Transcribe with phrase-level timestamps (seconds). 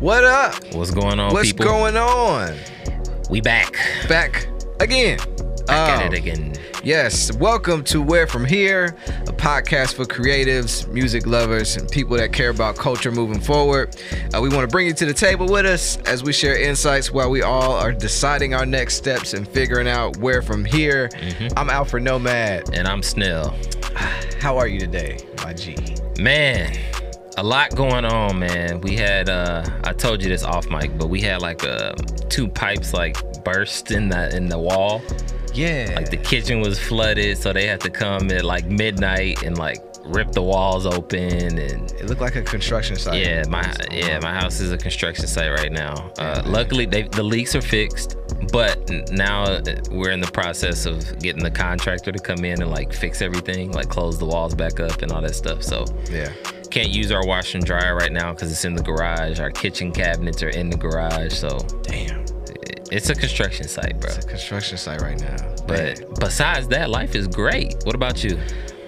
[0.00, 0.54] What up?
[0.74, 1.66] What's going on, What's people?
[1.66, 2.56] going on?
[3.30, 3.74] we back.
[4.08, 4.48] Back
[4.80, 5.18] again.
[5.66, 6.54] Back Um, at it again.
[6.82, 8.96] Yes, welcome to Where From Here,
[9.28, 13.94] a podcast for creatives, music lovers, and people that care about culture moving forward.
[14.34, 17.12] Uh, we want to bring you to the table with us as we share insights
[17.12, 21.08] while we all are deciding our next steps and figuring out where from here.
[21.56, 22.74] I'm Alfred Nomad.
[22.76, 23.56] And I'm Snell.
[24.40, 25.76] How are you today, my G?
[26.18, 26.76] Man,
[27.38, 28.80] a lot going on, man.
[28.80, 31.92] We had uh I told you this off mic, but we had like uh
[32.28, 35.00] two pipes like burst in the in the wall.
[35.54, 35.92] Yeah.
[35.96, 39.78] Like the kitchen was flooded, so they had to come at like midnight and like
[40.04, 43.22] rip the walls open and it looked like a construction site.
[43.22, 46.10] yeah, my yeah, my house is a construction site right now.
[46.18, 48.16] Uh, luckily, they, the leaks are fixed,
[48.50, 52.70] but now uh, we're in the process of getting the contractor to come in and
[52.70, 55.62] like fix everything, like close the walls back up and all that stuff.
[55.62, 56.32] So Yeah.
[56.68, 59.40] Can't use our washer and dryer right now because it's in the garage.
[59.40, 62.24] Our kitchen cabinets are in the garage, so Damn.
[62.90, 64.10] it's a construction site, bro.
[64.10, 65.36] It's a construction site right now.
[65.66, 65.66] Man.
[65.66, 67.76] But besides that, life is great.
[67.84, 68.38] What about you?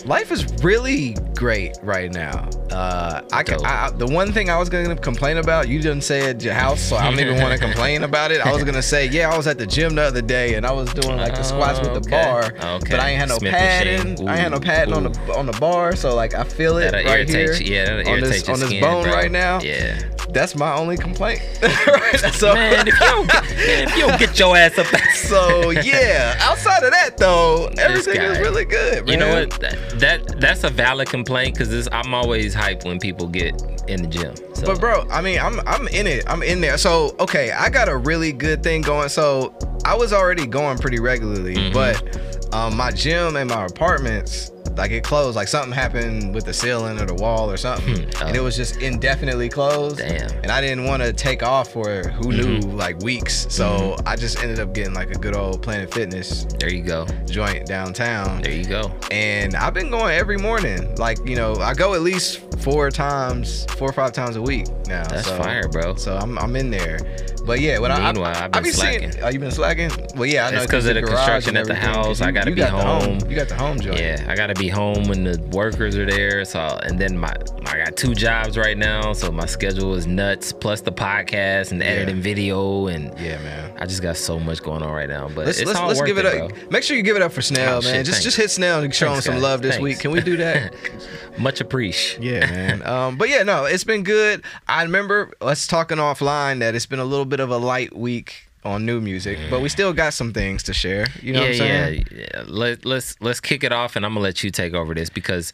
[0.07, 2.49] Life is really great right now.
[2.71, 3.65] Uh, I can.
[3.65, 6.55] I, I- the one thing I was gonna complain about, you didn't say at your
[6.55, 8.41] house, so I don't even want to complain about it.
[8.45, 10.73] I was gonna say, yeah, I was at the gym the other day and I
[10.73, 12.11] was doing like the squats with the Oh, Okay.
[12.11, 12.45] bar,
[12.77, 12.91] Okay.
[12.91, 14.11] but I ain't had no Smith padding.
[14.13, 14.29] machine.
[14.29, 16.79] I ain't had no Ooh, padding on the on the bar, so like I feel
[16.79, 17.75] it That'll right here you.
[17.75, 19.13] Yeah, that'll on this on this skin, bone bro.
[19.13, 19.61] right now.
[19.61, 20.01] Yeah.
[20.33, 21.41] That's my only complaint.
[21.87, 22.21] Right?
[22.35, 25.71] so, Man, if you don't get, man, if you don't get your ass up, so
[25.71, 26.37] yeah.
[26.41, 29.09] Outside of that though, everything is really good.
[29.09, 29.61] You know what?
[29.99, 33.55] That, that that's a valid complaint because I'm always hyped when people get
[33.89, 34.35] in the gym.
[34.55, 34.67] So.
[34.67, 36.25] But bro, I mean, I'm I'm in it.
[36.29, 36.79] I'm in there.
[36.79, 39.09] So okay, I got a really good thing going.
[39.09, 41.73] So I was already going pretty regularly, Mhm.
[41.73, 45.37] but um, my gym and my apartments, like it closed.
[45.37, 48.27] Like something happened with the ceiling or the wall or something, Hmm.
[48.29, 49.99] and it was just indefinitely closed.
[49.99, 50.31] Damn.
[50.43, 52.77] And I didn't want to take off for who knew Mhm.
[52.79, 53.47] like weeks.
[53.51, 57.07] So I just ended up getting like a good old Planet Fitness there you go.
[57.27, 58.91] joint downtown There you go.
[59.11, 60.95] and I've been going every morning.
[60.97, 64.67] Like you know, I go at least four times, four or five times a week
[64.87, 65.05] now.
[65.09, 65.95] That's so, fire, bro.
[65.97, 66.99] So I'm I'm in there.
[67.47, 69.13] But yeah, what I, Meanwhile, I, I've been I be slacking.
[69.13, 69.91] Seeing, oh, you been slacking?
[70.15, 72.21] Well, yeah, I know It's 'cause of the construction at the house.
[72.21, 73.19] I gotta you be got the home.
[73.31, 73.99] You got the home joint.
[73.99, 76.45] Yeah, I gotta be home when the workers are there.
[76.45, 77.33] So and then my
[77.67, 80.53] I got two jobs right now, so my schedule is nuts.
[80.53, 81.87] Plus the podcast and Yeah.
[81.89, 83.73] editing video, and Yeah, man.
[83.79, 85.29] I just got so much going on right now.
[85.29, 86.51] But Let's it's let's, let's give it, up.
[86.51, 86.69] bro.
[86.71, 87.95] Make sure you give it up for Snell, Oh, man.
[87.95, 88.25] shit, just thanks.
[88.25, 89.43] just hit Snell and show him Thanks, some guys.
[89.43, 89.83] love this Thanks.
[89.83, 89.99] week.
[90.01, 90.75] Can we do that?
[91.39, 92.23] Much appreciate.
[92.23, 92.83] Yeah, man.
[92.91, 94.43] Um, but yeah, no, it's been good.
[94.67, 98.49] I remember us talking offline that it's been a little bit of a light week
[98.65, 101.07] on new music, but we still got some things to share.
[101.23, 102.07] You know yeah, what I'm saying?
[102.11, 102.45] yeah, yeah.
[102.47, 105.53] Let, let's let's kick it off, and I'm gonna let you take over this because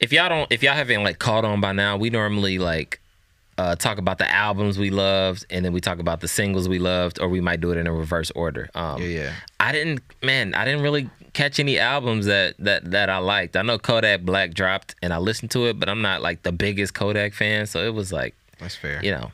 [0.00, 3.00] if y'all don't, if y'all haven't like caught on by now, we normally like
[3.58, 6.78] uh, talk about the albums we loved, and then we talk about the singles we
[6.78, 8.68] loved, or we might do it in a reverse order.
[8.74, 9.32] Um, Yeah, yeah.
[9.60, 13.56] I didn't, man, I didn't really catch any albums that that that I liked.
[13.56, 16.52] I know Kodak Black dropped, and I listened to it, but I'm not like the
[16.52, 19.02] biggest Kodak fan, so it was like, That's fair.
[19.02, 19.30] you know,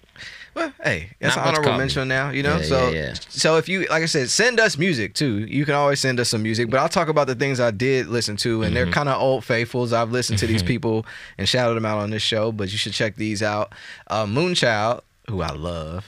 [0.58, 2.56] Well, hey, that's Not an honorable mention now, you know.
[2.56, 3.14] Yeah, so, yeah, yeah.
[3.28, 5.38] so if you, like I said, send us music too.
[5.41, 8.08] You can always send us some music, but I'll talk about the things I did
[8.08, 8.74] listen to, and Mm-hmm.
[8.74, 9.92] they're kind of old faithfuls.
[9.92, 11.06] I've listened to these people
[11.38, 13.72] and shouted them out on this show, but you should check these out.
[14.08, 16.04] Uh, Moonchild, who I love.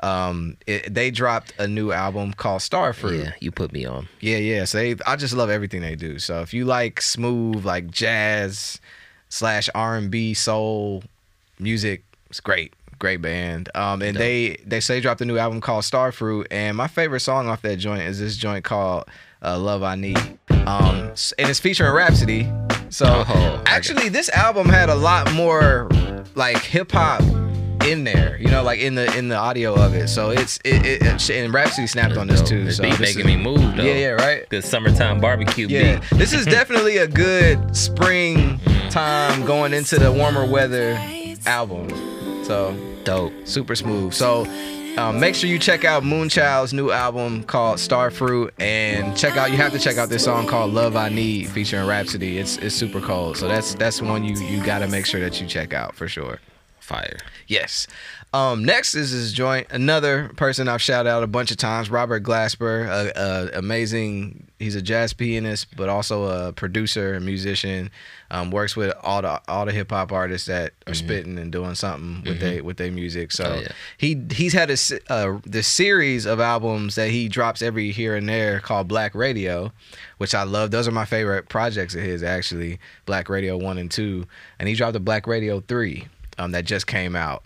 [0.00, 3.24] Um, it, they dropped a new album called Starfruit.
[3.24, 4.06] yeah, you put me on.
[4.20, 4.64] Yeah, yeah.
[4.66, 6.18] So they, I just love everything they do.
[6.18, 8.78] So if you like smooth, like jazz
[9.30, 11.04] slash R and B soul
[11.58, 12.74] music, it's great.
[12.98, 13.68] Great band.
[13.74, 14.20] Um, and Dope.
[14.20, 16.46] they they say dropped a new album called Starfruit.
[16.50, 19.04] And my favorite song off that joint is this joint called
[19.42, 20.18] uh, Love I Need.
[20.66, 22.50] Um, and it's featuring Rapsody.
[22.90, 25.88] So Oh, actually, this album had a lot more
[26.34, 27.20] like hip hop
[27.84, 28.38] in there.
[28.40, 30.08] You know, like in the in the audio of it.
[30.08, 32.48] So it's it, it, it and Rapsody snapped on this Dope.
[32.48, 32.64] too.
[32.64, 33.82] This so beat making me move though.
[33.82, 34.48] Yeah, yeah, right.
[34.48, 36.18] Good summertime barbecue Yeah, beat.
[36.18, 38.58] this is definitely a good spring
[38.90, 40.96] time going into the warmer weather
[41.46, 41.88] album.
[42.44, 43.32] So Dope.
[43.46, 44.12] super smooth.
[44.12, 44.46] So
[44.96, 49.50] um, make sure you check out Moonchild's new album called Starfruit, and check out.
[49.50, 52.38] You have to check out this song called "Love I Need" featuring Rapsody.
[52.38, 53.36] It's it's super cold.
[53.36, 56.06] So that's that's one you you got to make sure that you check out for
[56.06, 56.38] sure.
[56.78, 57.18] Fire.
[57.46, 57.86] Yes.
[58.34, 59.68] Um, next is his joint.
[59.70, 63.12] Another person I've shouted out a bunch of times, Robert Glasper, a,
[63.54, 64.48] a amazing.
[64.58, 67.90] He's a jazz pianist, but also a producer and musician.
[68.32, 71.76] Um, works with all the all the hip hop artists that are spitting and doing
[71.76, 73.30] something with they with their music.
[73.30, 73.68] So Oh, yeah.
[73.98, 74.76] he he's had a
[75.12, 79.70] uh, this series of albums that he drops every here and there called Black Radio,
[80.18, 80.72] which I love.
[80.72, 82.80] Those are my favorite projects of his actually.
[83.06, 84.26] Black Radio one and two,
[84.58, 86.08] and he dropped a Black Radio three.
[86.38, 87.44] um, that just came out.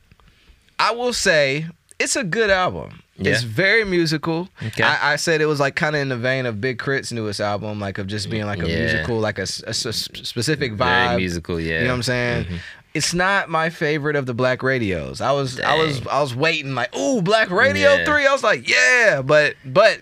[0.79, 1.67] I will say
[1.99, 3.03] it's a good album.
[3.21, 4.49] It's very musical.
[4.65, 4.85] Okay.
[4.85, 7.41] I, I said it was like kind of in the vein of Big K.R.I.T.'s newest
[7.41, 8.79] album, like of just being like a Yeah.
[8.79, 11.17] musical, like a specific Very vibe.
[11.17, 11.79] musical, yeah.
[11.81, 12.47] You know what I'm saying?
[12.95, 15.21] It's not my favorite of the Black Radios.
[15.21, 18.05] I was I was I was waiting like, ooh, Black Radio Yeah.
[18.05, 18.27] three.
[18.27, 20.01] I was like, yeah, but but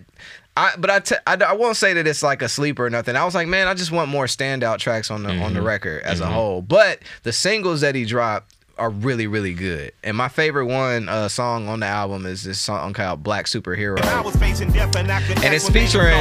[0.56, 3.17] I but I, t- I I won't say that it's like a sleeper or nothing.
[3.17, 5.55] I was like, man, I just want more standout tracks on the on Mm-hmm.
[5.55, 6.61] the record as a whole.
[6.62, 9.93] But the singles that he dropped are really really good.
[10.05, 13.99] And my favorite one uh, song on the album is this song called Black Superhero.
[15.44, 16.12] And it's featuring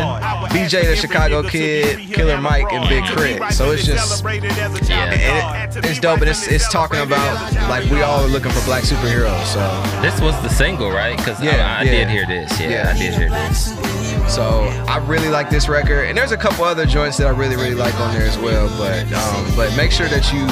[0.52, 3.52] BJ the Chicago Kid, Killer Mike, and Big Crit.
[3.54, 5.12] So it's just Yeah.
[5.12, 8.64] and it, it's dope, and it's it's talking about like we all are looking for
[8.66, 9.46] black superheroes.
[9.46, 11.18] So This was the single, right?
[11.18, 11.92] Because Yeah, I, I yeah.
[11.92, 12.60] did hear this.
[12.60, 12.92] Yeah, Yeah.
[12.94, 13.95] I did hear this.
[14.28, 17.56] So I really like this record, and there's a couple other joints that I really
[17.56, 18.68] really like on there as well.
[18.78, 20.46] But um, but make sure that you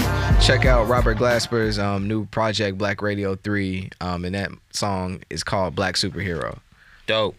[0.45, 5.43] check out Robert Glasper's um, new project Black Radio Three, um, and that song is
[5.43, 6.59] called Black Superhero.
[7.07, 7.35] Dope.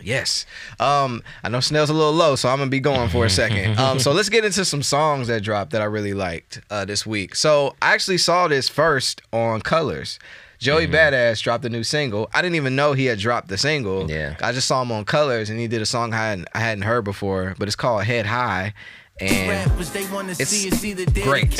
[0.00, 0.46] Yes.
[0.78, 3.78] Um, I know Snell's a little low, so I'm gonna be going for a second.
[3.78, 7.06] Um, so let's get into some songs that dropped that I really liked uh, this
[7.06, 7.34] week.
[7.34, 10.18] So I actually saw this first on Colors.
[10.58, 10.94] Joey Mm-hmm.
[10.94, 12.28] Badass dropped a new single.
[12.34, 14.10] I didn't even know he had dropped the single.
[14.10, 14.36] Yeah.
[14.42, 16.82] I just saw him on Colors, and he did a song I hadn't, I hadn't
[16.82, 18.74] heard before, but it's called Head High,
[19.20, 21.54] and it's great.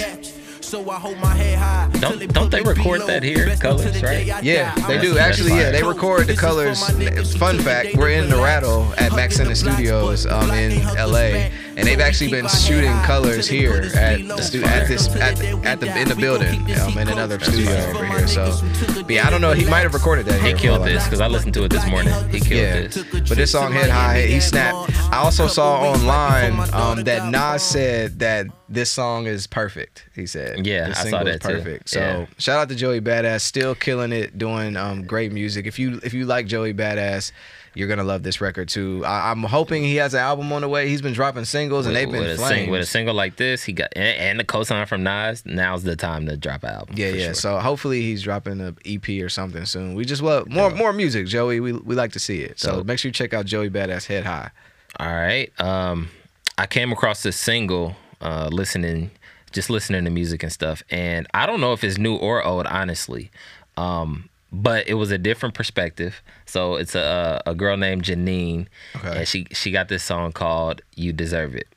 [0.61, 1.89] So I hold my head high.
[1.99, 4.27] Don't- they don't they record that here, Colors, right?
[4.43, 5.17] Yeah, they do.
[5.17, 6.83] Actually, yeah, they record the colors.
[7.37, 12.01] Fun fact, we're in the Rattle at Max Center Studios um, in LA, and they've
[12.01, 16.09] actually been shooting colors here at the stu- at this at the, at the in
[16.09, 18.27] the building um, in another studio over here.
[18.27, 18.61] So,
[19.09, 19.53] yeah, I don't know.
[19.53, 20.41] He might have recorded that.
[20.41, 22.13] He killed for all I this because I listened to it this morning.
[22.31, 23.29] He killed yeah, this.
[23.29, 24.91] but this song "Head High," he snapped.
[25.13, 30.05] I also saw online um, that Nas said that this song is perfect.
[30.15, 31.55] He said, Yeah, this I saw single is that too.
[31.57, 31.89] perfect.
[31.89, 32.27] So Yeah.
[32.39, 35.67] shout out to Joey Badass, still killing it, doing um, great music.
[35.67, 37.33] If you if you like Joey Badass.
[37.79, 39.05] You're gonna love this record too.
[39.07, 40.89] I, I'm hoping he has an album on the way.
[40.89, 43.63] He's been dropping singles and they've been with, a sing, with a single like this,
[43.63, 45.47] he got and, and the cosign from Nas.
[45.47, 46.97] Now's the time to drop an album.
[46.99, 47.25] yeah, yeah.
[47.27, 47.35] sure.
[47.35, 49.95] So hopefully he's dropping an EP or something soon.
[49.95, 51.61] We just love more more music, Joey.
[51.61, 52.59] We we like to see it.
[52.59, 54.51] So make sure you check out Joey Badass Head High.
[54.99, 55.53] All right.
[55.61, 56.09] Um,
[56.57, 59.13] I came across this single, uh, listening,
[59.53, 62.67] just listening to music and stuff, and I don't know if it's new or old,
[62.67, 63.31] honestly.
[63.77, 66.23] Um, but it was a different perspective.
[66.47, 68.67] So it's a a girl named Janine,
[68.97, 69.19] Okay.
[69.21, 71.69] and she she got this song called "You Deserve It."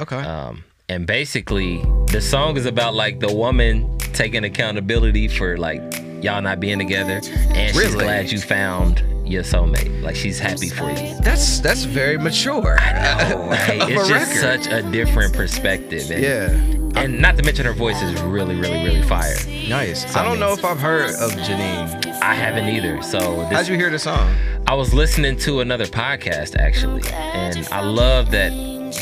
[0.00, 0.16] Okay.
[0.16, 5.80] Um, and basically, the song is about like the woman taking accountability for like
[6.22, 8.04] y'all not being together, and she's Really?
[8.04, 10.02] glad you found your soulmate.
[10.02, 11.14] Like she's happy for you.
[11.20, 12.76] That's that's very mature.
[12.80, 13.90] Oh, right.
[13.90, 14.62] It's just record.
[14.64, 16.10] such a different perspective.
[16.10, 19.36] And, Yeah, And not to mention her voice is really, really, really fire.
[19.68, 20.16] nice.
[20.16, 22.04] I don't know if I've heard of Janine.
[22.22, 23.02] I haven't either.
[23.02, 24.34] So this, How'd you hear the song?
[24.66, 28.52] I was listening to another podcast actually, and I love that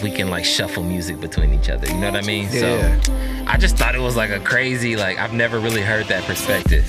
[0.03, 1.87] we can like shuffle music between each other.
[1.87, 2.49] You know what I mean?
[2.53, 3.01] Yeah.
[3.03, 3.13] So
[3.47, 6.85] I just thought it was like a crazy, like I've never really heard that perspective.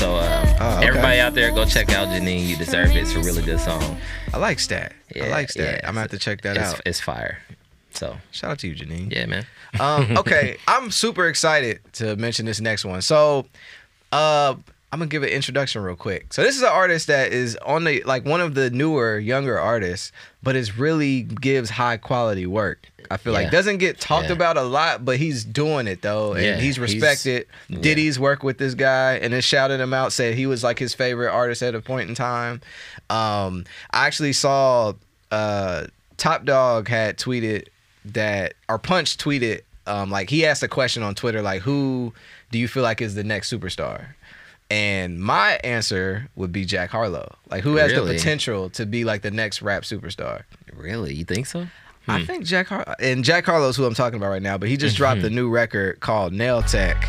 [0.00, 0.88] So um, Oh, okay.
[0.88, 2.46] everybody out there, go check out Janine.
[2.46, 2.96] You deserve it.
[2.96, 3.98] It's a really good song.
[4.32, 4.92] I like Stat.
[5.14, 5.80] I like Stat.
[5.82, 6.80] yeah, I'm gonna have to check that it's, out.
[6.86, 7.38] It's fire.
[7.92, 9.12] So Shout out to you, Janine.
[9.12, 9.46] yeah, man.
[9.78, 13.02] Um, okay, I'm super excited to mention this next one.
[13.02, 13.46] So,
[14.12, 14.54] uh,
[14.92, 16.32] I'm gonna give an introduction real quick.
[16.32, 19.58] So this is an artist that is on the like one of the newer, younger
[19.58, 20.10] artists,
[20.42, 22.88] but is really gives high quality work.
[23.10, 24.32] I feel like doesn't get talked Yeah.
[24.34, 27.46] about a lot, but he's doing it though, and Yeah, he's he's- respected.
[27.68, 27.78] yeah.
[27.80, 30.92] Diddy's work with this guy, and then shouted him out, said he was like his
[30.94, 32.60] favorite artist at a point in time.
[33.08, 34.94] Um, I actually saw
[35.30, 37.68] uh, Top Dawg had tweeted
[38.06, 42.12] that, or Punch tweeted, um, like he asked a question on Twitter, like, who
[42.50, 44.06] do you feel like is the next superstar?
[44.70, 47.34] And my answer would be Jack Harlow.
[47.50, 50.42] Like, who has the potential to be like the next rap superstar?
[50.72, 51.12] Really?
[51.14, 51.66] You think so?
[52.06, 52.10] Hmm.
[52.12, 54.76] I think Jack Har- and Jack Harlow's who I'm talking about right now, but he
[54.76, 55.02] just Mm-hmm.
[55.02, 57.04] dropped a new record called Nail Tech.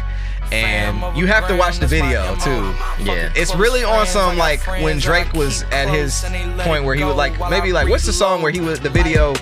[0.51, 2.73] And you have to watch the video too.
[3.05, 3.31] Yeah.
[3.35, 6.25] It's really on some like when Drake was at his
[6.65, 9.33] point where he would like maybe like what's the song where he was the video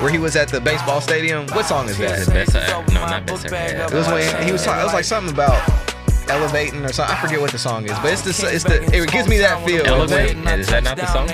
[0.00, 1.46] where he was at the baseball stadium?
[1.48, 2.32] What song is Is that?
[2.32, 4.80] best I, no, not best I It was when he was talking.
[4.80, 5.93] It was like something about
[6.28, 7.16] elevating or something.
[7.16, 9.64] I forget what the song is, but it's the it's the it gives me that
[9.66, 9.84] feel.
[9.86, 10.36] Elevate?
[10.58, 11.28] Is that not the song?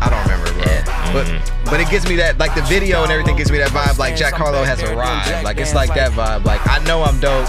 [0.00, 0.62] I don't remember, bro.
[0.64, 1.12] Yeah.
[1.12, 3.98] But but it gives me that like the video and everything gives me that vibe.
[3.98, 5.42] Like Jack Harlow has a ride.
[5.44, 6.44] Like it's like that vibe.
[6.44, 7.48] Like I know I'm dope,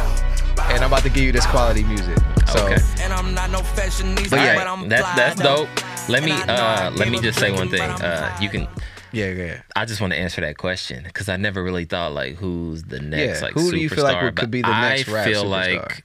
[0.70, 2.18] and I'm about to give you this quality music.
[2.52, 2.78] So Okay.
[3.00, 5.70] And I'm not no fashionista, But yeah, I'm That's that's dope.
[6.10, 7.82] Let me And I know uh let me just say one thing.
[7.82, 8.68] I'm Uh you can
[9.14, 9.62] yeah, yeah.
[9.76, 13.00] I just want to answer that question because I never really thought like who's the
[13.00, 13.72] next Yeah, like who superstar.
[13.72, 15.78] do you feel like but could be the next I rap feel superstar?
[15.78, 16.04] like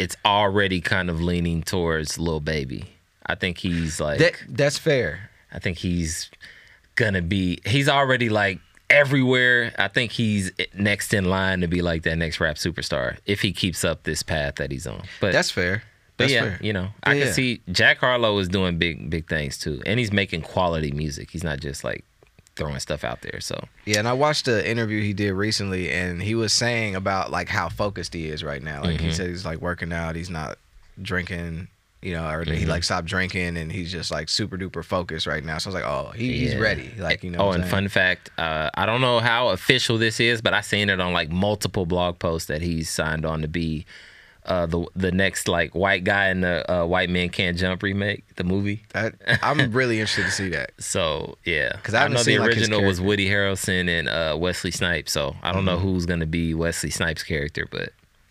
[0.00, 2.84] it's already kind of leaning towards Lil Baby.
[3.26, 5.30] I think he's like That that's fair.
[5.52, 6.30] I think he's
[6.96, 7.58] gonna be.
[7.66, 9.72] He's already like everywhere.
[9.78, 13.52] I think he's next in line to be like that next rap superstar if he
[13.52, 15.02] keeps up this path that he's on.
[15.20, 15.82] But That's fair.
[16.16, 16.58] but That's yeah, fair.
[16.60, 17.24] you know, I Yeah.
[17.24, 21.30] can see Jack Harlow is doing big big things too, and he's making quality music.
[21.30, 22.04] He's not just like
[22.60, 23.40] throwing stuff out there.
[23.40, 27.30] So Yeah, and I watched the interview he did recently, and he was saying about
[27.32, 28.82] like how focused he is right now.
[28.82, 29.06] Like Mm-hmm.
[29.06, 30.58] he said, he's like working out, he's not
[31.00, 31.68] drinking,
[32.02, 32.70] you know, or he Mm-hmm.
[32.70, 35.58] like stopped drinking, and he's just like super duper focused right now.
[35.58, 36.92] So I was like, oh, he, he's ready.
[36.98, 37.38] Like you know.
[37.40, 40.88] Oh, and fun fact, uh, I don't know how official this is, but I seen
[40.90, 43.86] it on like multiple blog posts that he's signed on to be
[44.46, 48.24] uh, the the next like white guy in the uh, White man Can't Jump remake,
[48.36, 48.82] the movie.
[48.92, 50.72] That, I'm really interested to see that.
[50.78, 53.00] So yeah, 'Cause I I, know the seen, like, original was.
[53.00, 55.12] Woody Harrelson and uh, Wesley Snipes.
[55.12, 55.86] So I don't know Mm-hmm.
[55.88, 57.90] who's gonna be Wesley Snipes' character, but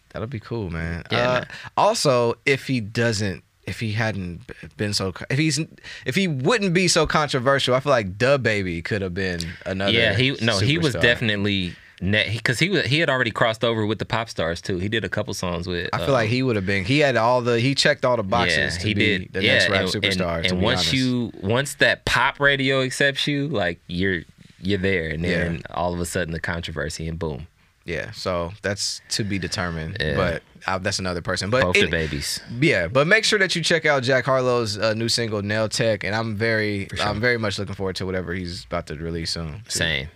[0.09, 1.03] That'll be cool, man.
[1.11, 1.47] Yeah, uh, man.
[1.77, 4.41] Also, if he doesn't, if he hadn't
[4.75, 5.59] been so, if he's,
[6.03, 9.91] if he wouldn't be so controversial, I feel like DaBaby could have been another.
[9.91, 13.99] yeah, he no, he was definitely because he was he had already crossed over with
[13.99, 14.77] the pop stars too.
[14.77, 15.89] He did a couple songs with.
[15.93, 16.85] I feel uh, like he would have been.
[16.85, 17.59] He had all the.
[17.59, 18.77] He checked all the boxes.
[18.77, 19.33] to he be did.
[19.33, 20.37] the yeah, next rap and, superstar.
[20.37, 20.93] And, and once honest.
[20.93, 24.21] you once that pop radio accepts you, like you're
[24.61, 25.61] you're there, and then Yeah.
[25.75, 27.47] all of a sudden the controversy and boom,
[27.85, 29.97] yeah, so that's to be determined.
[29.99, 30.15] Yeah.
[30.15, 31.49] But uh, that's another person.
[31.49, 32.39] But both the babies.
[32.61, 36.03] yeah, but make sure that you check out Jack Harlow's uh, new single "Nail Tech,"
[36.03, 37.05] and I'm very, sure.
[37.05, 39.63] I'm very much looking forward to whatever he's about to release soon.
[39.65, 39.69] too.
[39.69, 40.07] Same.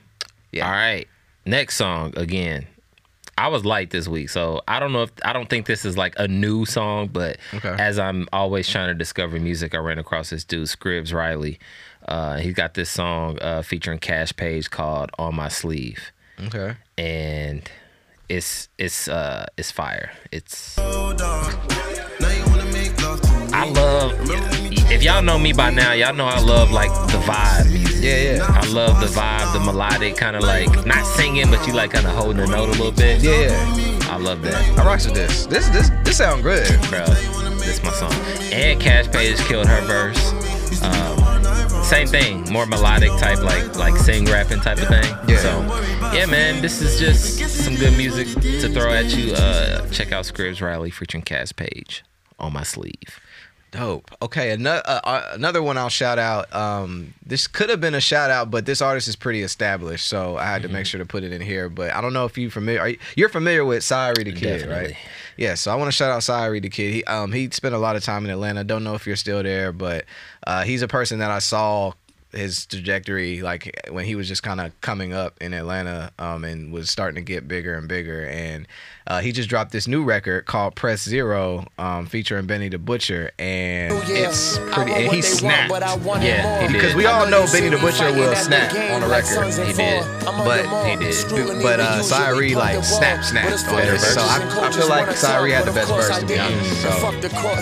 [0.52, 0.66] Yeah.
[0.68, 1.08] All right.
[1.46, 2.68] Next song again.
[3.38, 5.98] I was light this week, so I don't know if I don't think this is
[5.98, 7.76] like a new song, but Okay.
[7.80, 11.60] as I'm always trying to discover music, I ran across this dude, Scribs Riley.
[12.08, 16.12] Uh, he's got this song uh, featuring Cash Page called "On My Sleeve,"
[16.46, 16.76] Okay.
[16.98, 17.68] and
[18.30, 20.12] it's it's uh it's fire.
[20.32, 20.78] It's
[23.64, 24.14] I love.
[24.92, 28.04] If y'all know me by now, y'all know I love like the vibe.
[28.04, 28.46] Yeah, yeah.
[28.50, 32.06] I love the vibe, the melodic kind of like not singing, but you like kind
[32.06, 33.24] of holding a note a little bit.
[33.24, 34.00] Yeah, yeah.
[34.12, 35.46] I love that, I rocks with this.
[35.46, 36.68] This, this, this sound good.
[36.90, 37.06] bro.
[37.06, 38.12] This my song.
[38.52, 40.34] And Cash Page killed her verse.
[40.84, 45.16] Um, same thing, more melodic type, like like sing rapping type of thing.
[45.30, 45.38] Yeah.
[45.38, 45.62] So
[46.14, 49.34] yeah, man, this is just some good music to throw at you.
[49.34, 52.04] Uh, check out Scribs Riley featuring Cash Page
[52.38, 53.22] on my sleeve.
[53.74, 54.12] Dope.
[54.22, 56.54] Okay, another uh, uh, another one I'll shout out.
[56.54, 60.38] Um, this could have been a shout out, but this artist is pretty established, so
[60.38, 60.74] I had to Mm-hmm.
[60.76, 61.70] make sure to put it in here.
[61.70, 62.80] But I don't know if you familiar.
[62.82, 64.96] Are you, you're familiar with Sy Ari the Kid, right?
[65.38, 65.56] Yeah.
[65.56, 66.94] So I want to shout out Sy Ari the Kid.
[66.94, 68.64] He um he spent a lot of time in Atlanta.
[68.64, 70.06] Don't know if you're still there, but
[70.46, 71.94] uh, he's a person that I saw
[72.32, 76.72] his trajectory like when he was just kind of coming up in Atlanta um, and
[76.74, 78.68] was starting to get bigger and bigger and
[79.08, 83.32] uh, he just dropped this new record called Press Zero um, featuring Benny the Butcher
[83.40, 85.72] and it's pretty and he snapped
[86.24, 86.74] Yeah, he did.
[86.74, 90.04] because we all know Benny the Butcher will snap on a record He did.
[90.24, 91.62] but He did.
[91.64, 95.12] but uh Sy Ari like snap snapped on Better it so I, I feel like
[95.16, 96.90] Sy Ari had the best verse to be honest so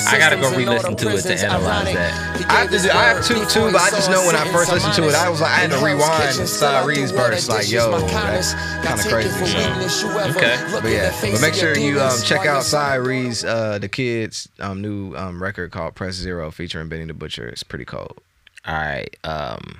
[0.10, 2.48] I gotta go re-listen to it to analyze that.
[2.50, 4.72] I have to do, I have two too, but I just know when I first
[4.72, 7.98] listened to it, I was like, I had to rewind Sy Ari's verse, like, yo,
[8.02, 9.30] that's kind of crazy.
[9.90, 10.10] So.
[10.36, 10.58] Okay.
[10.72, 14.82] But yeah, but make sure you um, check out Sy Ari's uh, the kids um,
[14.82, 17.48] new um, record called Press Zero featuring Benny the Butcher.
[17.48, 18.20] It's pretty cold.
[18.66, 19.16] All right.
[19.24, 19.80] Um,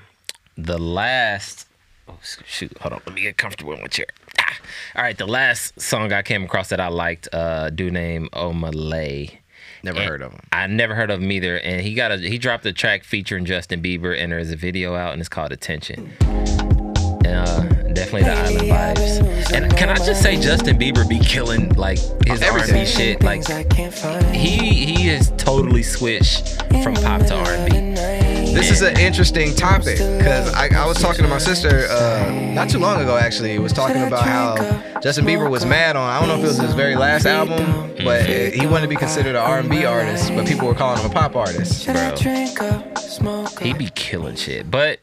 [0.58, 1.68] the last.
[2.08, 2.76] Oh shoot!
[2.80, 3.02] Hold on.
[3.06, 4.08] Let me get comfortable in my chair.
[4.40, 4.58] Ah.
[4.96, 5.18] All right.
[5.18, 9.40] The last song I came across that I liked, uh, dude named Omah Lay.
[9.84, 10.42] Never And heard of him.
[10.52, 11.60] I never heard of him either.
[11.60, 14.96] And he got a he dropped a track featuring Justin Bieber, and there's a video
[14.96, 16.12] out, and it's called Attention.
[17.26, 17.62] Uh,
[17.94, 19.54] definitely the island vibes.
[19.54, 22.76] And can I just say, Justin Bieber be killing like his Everything.
[22.76, 23.24] R&B shit.
[23.24, 23.46] Like
[24.34, 27.72] he he has totally switched from pop to R&B.
[28.54, 32.70] This is an interesting topic because I, I was talking to my sister uh, not
[32.70, 33.16] too long ago.
[33.16, 36.48] Actually, was talking about how Justin Bieber was mad on I don't know if it
[36.48, 40.34] was his very last album, but uh, he wanted to be considered an R&B artist,
[40.36, 41.86] but people were calling him a pop artist.
[41.86, 43.46] Bro.
[43.62, 45.00] He be killing shit, but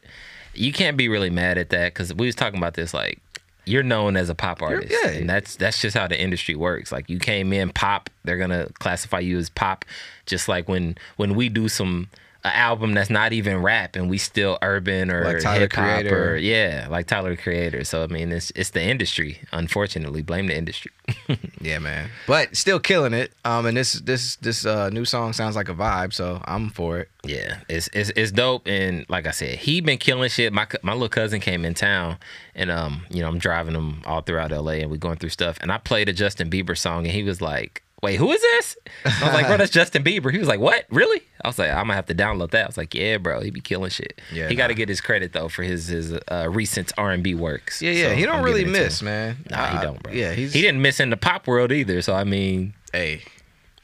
[0.58, 2.92] you can't be really mad at that because we was talking about this.
[2.92, 3.20] Like,
[3.64, 5.10] you're known as a pop artist, yeah.
[5.10, 6.90] and that's that's just how the industry works.
[6.90, 9.84] Like, you came in pop, they're gonna classify you as pop.
[10.26, 12.08] Just like when when we do some
[12.44, 16.36] an album that's not even rap and we still urban or Like hip hop or
[16.36, 17.84] yeah, like Tyler the Creator.
[17.84, 19.40] So I mean, it's it's the industry.
[19.52, 20.92] Unfortunately, blame the industry.
[21.60, 22.08] Yeah, man.
[22.26, 23.32] But still killing it.
[23.44, 27.00] Um, and this this this uh, new song sounds like a vibe, so I'm for
[27.00, 27.08] it.
[27.24, 30.52] Yeah, it's it's it's dope, and like I said, he been killing shit.
[30.52, 32.18] My my little cousin came in town,
[32.54, 35.58] and um, you know, I'm driving him all throughout LA, and we going through stuff,
[35.60, 38.76] and I played a Justin Bieber song, and he was like, wait, who is this?
[39.04, 40.30] I was like, bro, that's Justin Bieber.
[40.32, 40.84] He was like, what?
[40.90, 41.20] Really?
[41.44, 42.64] I was like, I'm gonna have to download that.
[42.64, 44.20] I was like, yeah, bro, he be killing shit.
[44.32, 47.22] Yeah, he got to get his credit though for his his uh, recent R and
[47.22, 47.80] B works.
[47.82, 48.08] Yeah, yeah.
[48.08, 49.36] So he don't I'm really giving it to miss, man.
[49.50, 50.12] Nah, he Uh, don't, bro.
[50.12, 52.02] Yeah, he's he didn't miss in the pop world either.
[52.02, 53.22] So I mean, Hey,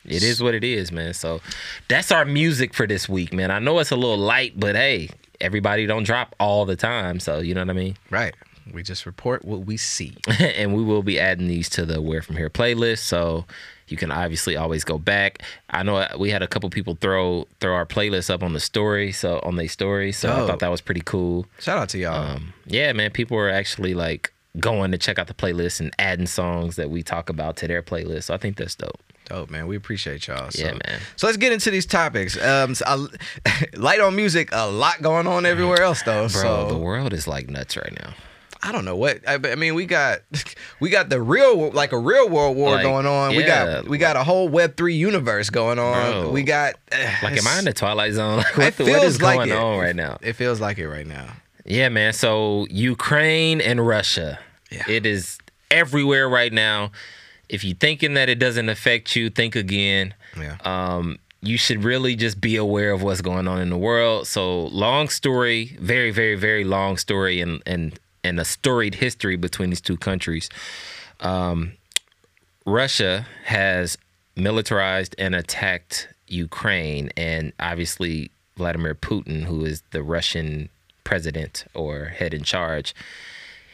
[0.05, 1.15] it is what it is, man.
[1.15, 1.41] So
[1.89, 3.51] that's our music for this week, man.
[3.51, 7.21] I know it's a little light, but hey, everybody don't drop all the time.
[7.21, 7.97] So you know what I mean.
[8.11, 8.35] right.
[8.73, 10.17] We just report what we see.
[10.41, 13.01] and we will be adding these to the Where From Here playlist.
[13.01, 13.45] So
[13.89, 15.43] you can obviously always go back.
[15.71, 19.13] I know we had a couple people throw throw our playlist up on the story,
[19.13, 20.13] so on their story.
[20.13, 21.47] So I thought that was pretty cool.
[21.59, 22.37] Shout out to y'all.
[22.37, 26.27] Um, yeah, man, people were actually like going to check out the playlist and adding
[26.27, 28.25] songs that we talk about to their playlist.
[28.25, 29.01] So I think that's dope.
[29.27, 29.67] Dope, man.
[29.67, 30.51] We appreciate y'all.
[30.51, 30.63] So.
[30.65, 31.01] Yeah, man.
[31.17, 32.41] So let's get into these topics.
[32.41, 36.29] Um, so I- light on music, a lot going on everywhere else though.
[36.29, 38.15] Bro, so the world is like nuts right now.
[38.67, 39.21] I don't know what.
[39.29, 40.21] I, I mean, we got
[40.81, 43.37] we got the real like a real world war Like, going on.
[43.37, 46.23] we got we got a whole Web three universe going on.
[46.23, 46.31] Bro.
[46.31, 46.77] We got
[47.23, 48.39] Like, am I in the twilight zone?
[48.57, 49.57] Like, what, the, what is like going it.
[49.57, 50.19] on right now?
[50.23, 51.29] It feels like it right now.
[51.67, 52.13] Yeah, man.
[52.15, 54.39] So Ukraine and Russia.
[54.71, 54.85] Yeah.
[54.89, 55.39] It is
[55.71, 56.91] everywhere right now.
[57.51, 60.15] If you're thinking that it doesn't affect you, think again.
[60.39, 60.57] Yeah.
[60.65, 64.27] Um, you should really just be aware of what's going on in the world.
[64.27, 69.71] So long story, very, very, very long story and and and a storied history between
[69.71, 70.49] these two countries.
[71.21, 71.75] Um,
[72.67, 73.99] Russia has
[74.37, 80.71] militarized and attacked Ukraine, and obviously Vladimir Putin, who is the Russian
[81.05, 82.95] president or head in charge,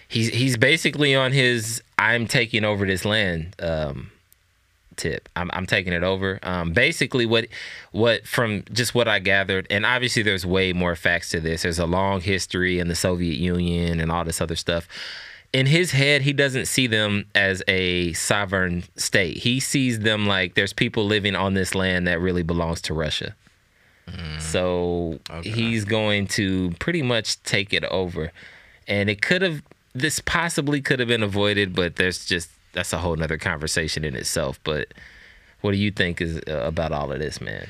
[0.09, 4.11] he's he's basically on his "I'm taking over this land" um,
[5.01, 5.29] tip.
[5.35, 6.39] I'm, I'm taking it over.
[6.43, 7.47] Um, basically, what
[7.93, 11.63] what from just what I gathered, and obviously there's way more facts to this.
[11.63, 14.87] There's a long history in the Soviet Union and all this other stuff.
[15.53, 19.39] In his head, he doesn't see them as a sovereign state.
[19.39, 23.35] He sees them like there's people living on this land that really belongs to Russia.
[24.39, 28.33] So he's going to pretty much take it over.
[28.89, 32.99] And it could have, this possibly could have been avoided, but there's just, that's a
[32.99, 34.61] whole nother conversation in itself.
[34.65, 34.89] But
[35.61, 37.69] what do you think is uh, about all of this, man?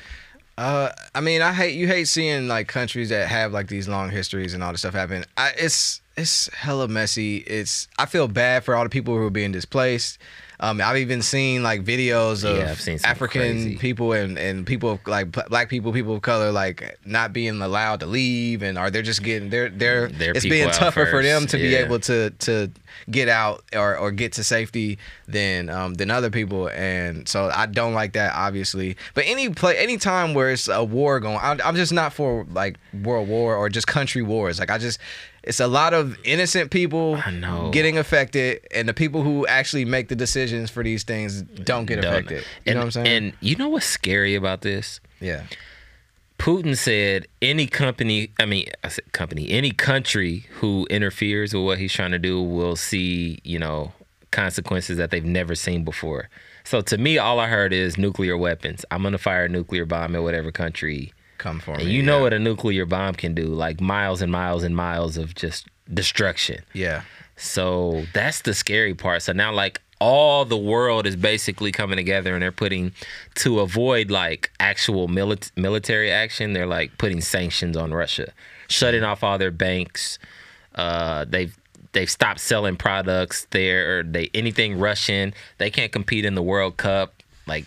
[0.57, 4.09] Uh, I mean, I hate you hate seeing like countries that have like these long
[4.09, 5.25] histories and all this stuff happen.
[5.37, 7.37] I, it's it's hella messy.
[7.37, 10.17] It's I feel bad for all the people who are being displaced.
[10.63, 13.77] Um, I've even seen like videos of Yeah, African crazy.
[13.77, 18.01] people and, and people of, like black people, people of color, like not being allowed
[18.01, 21.47] to leave, and are they're just getting they're they're Their it's being tougher for them
[21.47, 22.69] to be able to to
[23.09, 26.69] get out or, or get to safety than um than other people.
[26.69, 28.97] And so I don't like that obviously.
[29.15, 32.45] But any play any time where it's a war going I'm, I'm just not for
[32.51, 34.59] like world war or just country wars.
[34.59, 34.99] Like I just
[35.43, 37.19] it's a lot of innocent people
[37.71, 42.01] getting affected and the people who actually make the decisions for these things don't get
[42.01, 44.99] Don't- affected you and, know what I'm saying And you know what's scary about this?
[45.19, 45.43] yeah
[46.37, 51.77] Putin said any company, I mean, I said company, any country who interferes with what
[51.77, 53.93] he's trying to do will see, you know,
[54.31, 56.29] consequences that they've never seen before.
[56.63, 58.83] So to me, all I heard is nuclear weapons.
[58.89, 62.17] I'm gonna fire a nuclear bomb at whatever country, come for and me you know
[62.17, 62.23] yeah.
[62.23, 66.59] what a nuclear bomb can do, like miles and miles and miles of just destruction.
[66.73, 67.01] yeah
[67.41, 69.23] So that's the scary part.
[69.23, 72.91] So now, like, all the world is basically coming together and they're putting,
[73.35, 78.31] to avoid like actual mili- military action, they're like putting sanctions on Russia,
[78.67, 80.19] shutting off all their banks.
[80.75, 81.57] Uh, they've
[81.93, 83.99] they've stopped selling products there.
[83.99, 87.13] Or they anything Russian, they can't compete in the World Cup.
[87.47, 87.65] Like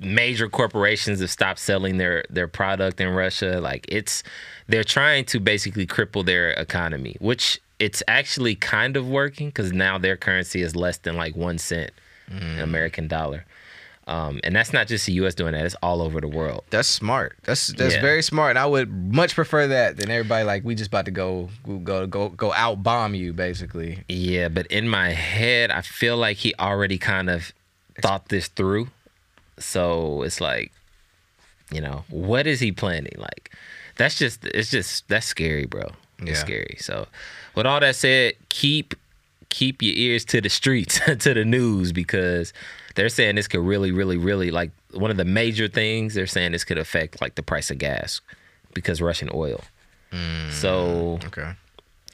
[0.00, 3.60] major corporations have stopped selling their their product in Russia.
[3.60, 4.22] Like it's
[4.66, 9.98] they're trying to basically cripple their economy, which it's actually kind of working because now
[9.98, 11.90] their currency is less than like one cent
[12.30, 13.44] an American dollar.
[14.06, 15.34] Um, and that's not just the U.S.
[15.34, 16.64] doing that; it's all over the world.
[16.68, 17.38] That's smart.
[17.44, 18.02] That's that's Yeah.
[18.02, 18.50] very smart.
[18.50, 21.48] And I would much prefer that than everybody like we just about to go
[21.84, 24.04] go go go out bomb you basically.
[24.08, 27.54] Yeah, but in my head, I feel like he already kind of
[28.02, 28.88] thought this through.
[29.58, 30.72] So it's like,
[31.70, 33.14] you know, what is he planning?
[33.16, 33.50] Like,
[33.96, 35.92] that's just, it's just, that's scary, bro.
[36.20, 36.34] It's Yeah.
[36.34, 36.76] scary.
[36.80, 37.06] So,
[37.54, 38.94] with all that said, keep
[39.50, 42.52] keep your ears to the streets, to the news, because
[42.96, 46.14] they're saying this could really, really, really like one of the major things.
[46.14, 48.20] They're saying this could affect like the price of gas
[48.74, 49.62] because Russian oil.
[50.12, 51.52] Mm, so Okay.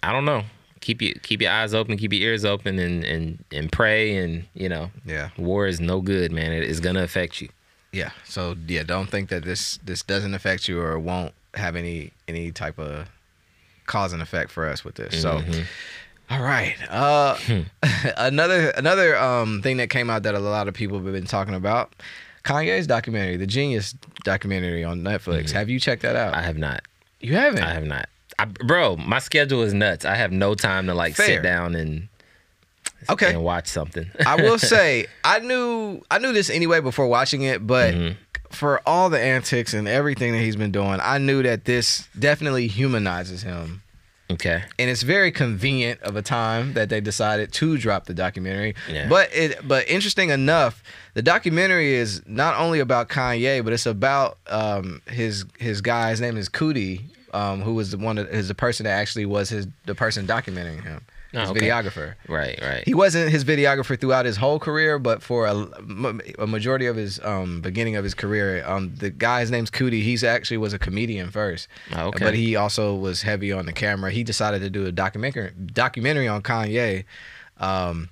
[0.03, 0.45] I don't know.
[0.81, 4.17] Keep your keep your eyes open, keep your ears open, and and and pray.
[4.17, 5.29] And you know, Yeah.
[5.37, 6.53] war is no good, man.
[6.53, 7.49] It is gonna affect you.
[7.93, 8.11] Yeah.
[8.25, 12.51] So yeah, don't think that this this doesn't affect you or won't have any any
[12.53, 13.09] type of
[13.87, 15.21] cause and effect for us with this.
[15.21, 15.43] So
[16.31, 16.77] All right.
[16.89, 17.61] Uh, Hmm.
[18.17, 21.55] another another um thing that came out that a lot of people have been talking
[21.55, 21.93] about.
[22.45, 25.51] Kanye's documentary, the Genius documentary on Netflix.
[25.51, 26.33] Have you checked that out?
[26.33, 26.41] Mm-hmm.
[26.41, 26.83] I have not.
[27.21, 27.63] you haven't.
[27.65, 28.09] I have not.
[28.41, 30.05] I, bro, my schedule is nuts.
[30.05, 31.27] I have no time to like Fair.
[31.27, 32.09] sit down and
[33.09, 33.31] okay.
[33.35, 34.11] and watch something.
[34.27, 38.15] I will say I knew I knew this anyway before watching it, but Mm-hmm.
[38.51, 42.67] for all the antics and everything that he's been doing, I knew that this definitely
[42.67, 43.83] humanizes him.
[44.31, 44.63] okay.
[44.79, 48.75] And it's very convenient of a time that they decided to drop the documentary.
[48.91, 49.09] Yeah.
[49.09, 50.83] But it but interesting enough,
[51.15, 56.11] the documentary is not only about Kanye, but it's about um, his his guy.
[56.11, 59.49] His name is Coodie, um, who was the one is the person that actually was
[59.51, 61.03] his the person documenting him.
[61.33, 61.61] His Oh, okay.
[61.69, 62.15] videographer.
[62.27, 62.83] Right, right.
[62.85, 65.55] He wasn't his videographer throughout his whole career, but for a,
[66.41, 70.03] a majority of his um, beginning of his career, um, the guy's name's Coodie.
[70.03, 72.25] He's actually was a comedian first, Oh, okay.
[72.25, 74.11] but he also was heavy on the camera.
[74.11, 77.05] He decided to do a documentary documentary on Kanye
[77.59, 78.09] um,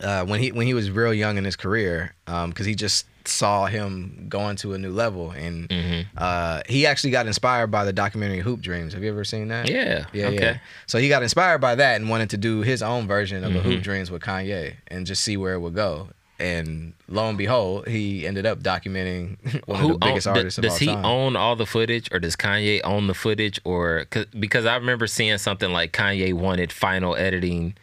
[0.00, 3.66] uh, when he when he was real young in his career, because he just saw
[3.66, 6.06] him going to a new level, and Mhm.
[6.16, 8.92] uh, he actually got inspired by the documentary Hoop Dreams.
[8.92, 9.68] Have you ever seen that?
[9.70, 10.06] Yeah.
[10.12, 10.36] Yeah, okay.
[10.42, 10.58] yeah.
[10.86, 13.58] So he got inspired by that and wanted to do his own version of a
[13.60, 13.70] Mm-hmm.
[13.70, 16.08] Hoop Dreams with Kanye and just see where it would go.
[16.38, 20.64] And lo and behold, he ended up documenting one of the biggest own- artists does,
[20.64, 21.04] of all does he time.
[21.04, 25.06] own all the footage or does Kanye own the footage or cause, because I remember
[25.06, 27.74] seeing something like Kanye wanted final editing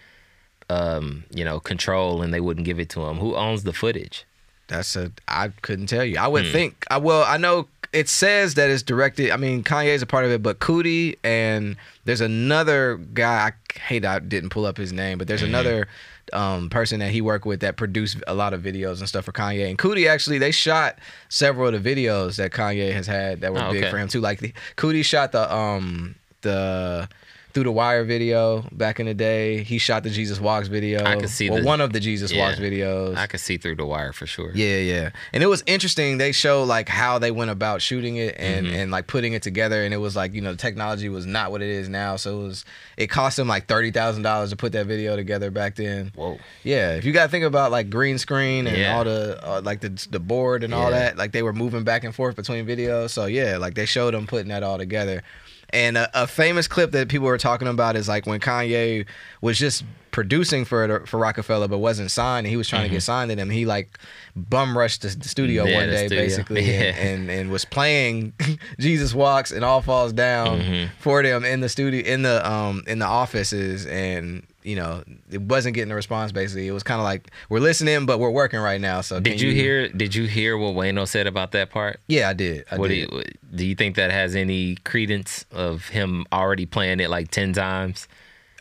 [0.70, 4.26] um you know control and they wouldn't give it to him who owns the footage
[4.72, 6.18] That's a I couldn't tell you.
[6.18, 6.52] I would Hmm.
[6.52, 9.32] think I well I know it says that it's directed.
[9.32, 13.52] I mean Kanye's a part of it, but Coodie and there's another guy.
[13.52, 15.50] I hate I didn't pull up his name, but there's Mm-hmm.
[15.54, 15.88] another
[16.34, 19.34] um, person that he worked with that produced a lot of videos and stuff for
[19.34, 19.68] Kanye.
[19.70, 23.60] And Coodie actually they shot several of the videos that Kanye has had that were
[23.62, 23.92] Oh, big okay.
[23.92, 24.22] for him too.
[24.22, 27.10] Like Coodie shot the um the
[27.54, 29.64] through the wire video back in the day.
[29.64, 31.04] He shot the Jesus Walks video.
[31.04, 32.48] I could see well, the- one of the Jesus yeah.
[32.48, 33.16] Walks videos.
[33.18, 35.10] I could see through the wire for sure Yeah, yeah.
[35.34, 36.18] And it was interesting.
[36.18, 38.76] They show like how they went about shooting it and Mm-hmm.
[38.76, 39.84] and like putting it together.
[39.84, 42.16] And it was like you know technology was not what it is now.
[42.16, 42.66] So it was
[42.98, 46.12] it cost them like thirty thousand dollars to put that video together back then.
[46.16, 48.96] whoa Yeah, if you got to think about like green screen and Yeah.
[48.98, 52.04] all the uh, like the the board and all that, like they were moving back
[52.04, 53.10] and forth between videos.
[53.12, 55.24] So yeah, like they showed them putting that all together.
[55.74, 59.06] And a, a famous clip that people were talking about is like when Kanye
[59.42, 63.02] was just producing for for Rockefeller but wasn't signed and he was trying to get
[63.02, 63.50] signed to them.
[63.50, 63.98] He like
[64.36, 65.72] bum rushed the, the studio Mm-hmm.
[65.72, 66.24] Yeah, one the day studio.
[66.26, 66.82] basically Yeah.
[66.82, 68.34] and, and and was playing
[68.80, 70.86] Jesus Walks and All Falls Down Mm-hmm.
[71.00, 75.42] for them in the studio in the um in the offices and you know it
[75.42, 78.60] wasn't getting a response basically it was kind of like we're listening but we're working
[78.60, 81.70] right now so did can you, hear did you hear what Wayno said about that
[81.70, 85.46] part yeah i did i what do you do you think that has any credence
[85.52, 88.08] of him already playing it like 10 times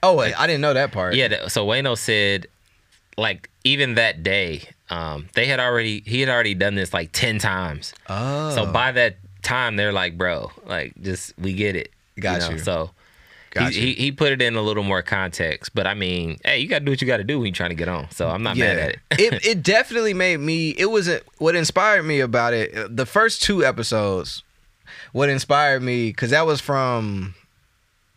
[0.02, 2.46] oh wait, i didn't know that part Yeah, so Wayno said,
[3.18, 7.38] like even that day, um, they had already he had already done this like ten
[7.38, 7.92] times.
[8.08, 11.92] oh So by that time, they're like, bro, like just we get it.
[12.18, 12.58] Got you.
[12.58, 12.90] So
[13.50, 16.58] Got he, he he put it in a little more context, but I mean, hey,
[16.58, 18.08] you gotta do what you gotta do when you're trying to get on.
[18.10, 18.98] So I'm not mad at it.
[19.18, 20.70] it it definitely made me.
[20.70, 22.96] It was what inspired me about it.
[22.96, 24.44] The first two episodes,
[25.12, 27.34] what inspired me because that was from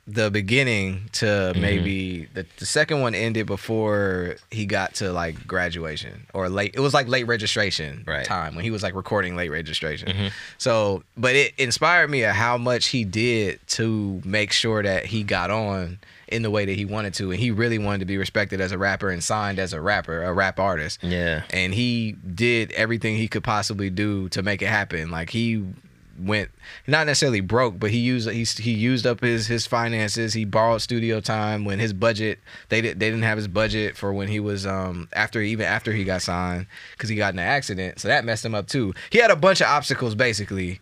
[0.06, 1.62] the beginning to Mm-hmm.
[1.62, 6.76] maybe the, the second one ended before he got to like graduation or late.
[6.76, 8.24] It was like late registration Right.
[8.26, 8.34] Mm-hmm.
[8.34, 10.32] time when he was like recording late registration.
[10.58, 15.24] So, but it inspired me at how much he did to make sure that he
[15.24, 18.18] got on in the way that he wanted to, and he really wanted to be
[18.18, 21.04] respected as a rapper and signed as a rapper, a rap artist.
[21.04, 21.44] Yeah.
[21.52, 25.12] And he did everything he could possibly do to make it happen.
[25.12, 25.64] Like he
[26.20, 26.52] went
[26.88, 30.34] not necessarily broke, but he used he he used up his his finances.
[30.34, 34.14] He borrowed studio time when his budget they did they didn't have his budget for
[34.14, 37.46] when he was um after even after he got signed because he got in an
[37.46, 38.94] accident, so that messed him up too.
[39.10, 40.80] He had a bunch of obstacles basically.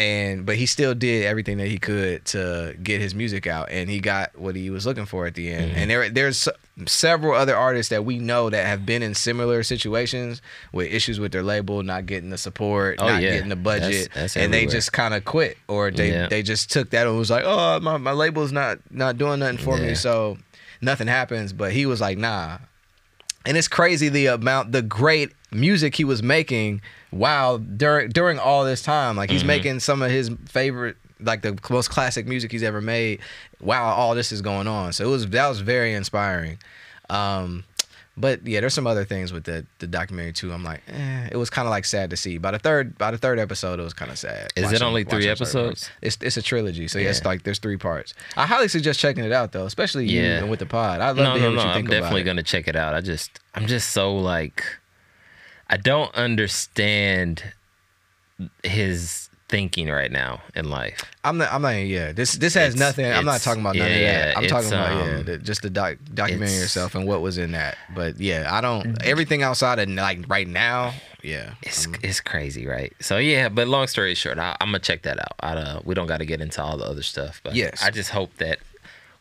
[0.00, 3.90] And but he still did everything that he could to get his music out, and
[3.90, 5.72] he got what he was looking for at the end.
[5.72, 5.78] Mm-hmm.
[5.78, 6.48] And there, there's
[6.86, 10.40] several other artists that we know that have been in similar situations
[10.72, 13.32] with issues with their label, not getting the support, Oh, not yeah.
[13.32, 16.28] getting the budget, That's- that's and they just kind of quit, or they Yeah.
[16.28, 19.58] they just took that and was like, oh, my my label's not not doing nothing
[19.58, 19.88] for Yeah.
[19.88, 20.38] me, so
[20.80, 21.52] nothing happens.
[21.52, 22.56] But he was like, nah,
[23.50, 28.64] and it's crazy the amount the great music he was making while during during all
[28.64, 29.16] this time.
[29.16, 29.34] Like Mm-hmm.
[29.34, 33.18] he's making some of his favorite like the most classic music he's ever made
[33.58, 34.92] while all this is going on.
[34.92, 36.58] So it was that was very inspiring.
[37.10, 37.64] Um
[38.20, 40.52] but yeah, there's some other things with the the documentary too.
[40.52, 42.38] I'm like, eh, it was kind of like sad to see.
[42.38, 44.50] By the third by the third episode, it was kind of sad.
[44.56, 45.90] Is it only three episodes?
[46.02, 47.08] It's it's a trilogy, so yeah.
[47.10, 48.14] it's like there's three parts.
[48.36, 50.38] I highly suggest checking it out though, especially you Yeah.
[50.40, 51.00] and with the pod.
[51.00, 51.62] I'd love no, to hear no, what no.
[51.62, 52.24] you I'm think definitely it.
[52.24, 52.94] gonna check it out.
[52.94, 54.62] I just, I'm just so like,
[55.68, 57.42] I don't understand
[58.62, 61.02] his thinking right now in life.
[61.24, 61.52] I'm not.
[61.52, 61.70] I'm not.
[61.70, 62.12] Yeah.
[62.12, 63.04] This this has It's- nothing.
[63.12, 64.36] I'm not talking about none of yeah, that.
[64.38, 67.52] I'm talking about yeah, um, the, just the doc, documenting yourself and what was in
[67.52, 67.76] that.
[67.94, 68.86] But yeah, I don't.
[68.86, 69.08] Mm-hmm.
[69.08, 70.94] Everything outside of like right now.
[71.22, 71.54] Yeah.
[71.62, 72.92] It's I'm- it's crazy, right?
[73.00, 75.34] So yeah, but long story short, I, I'm gonna check that out.
[75.40, 77.82] I, uh, we don't got to get into all the other stuff, but Yes.
[77.82, 78.60] I just hope that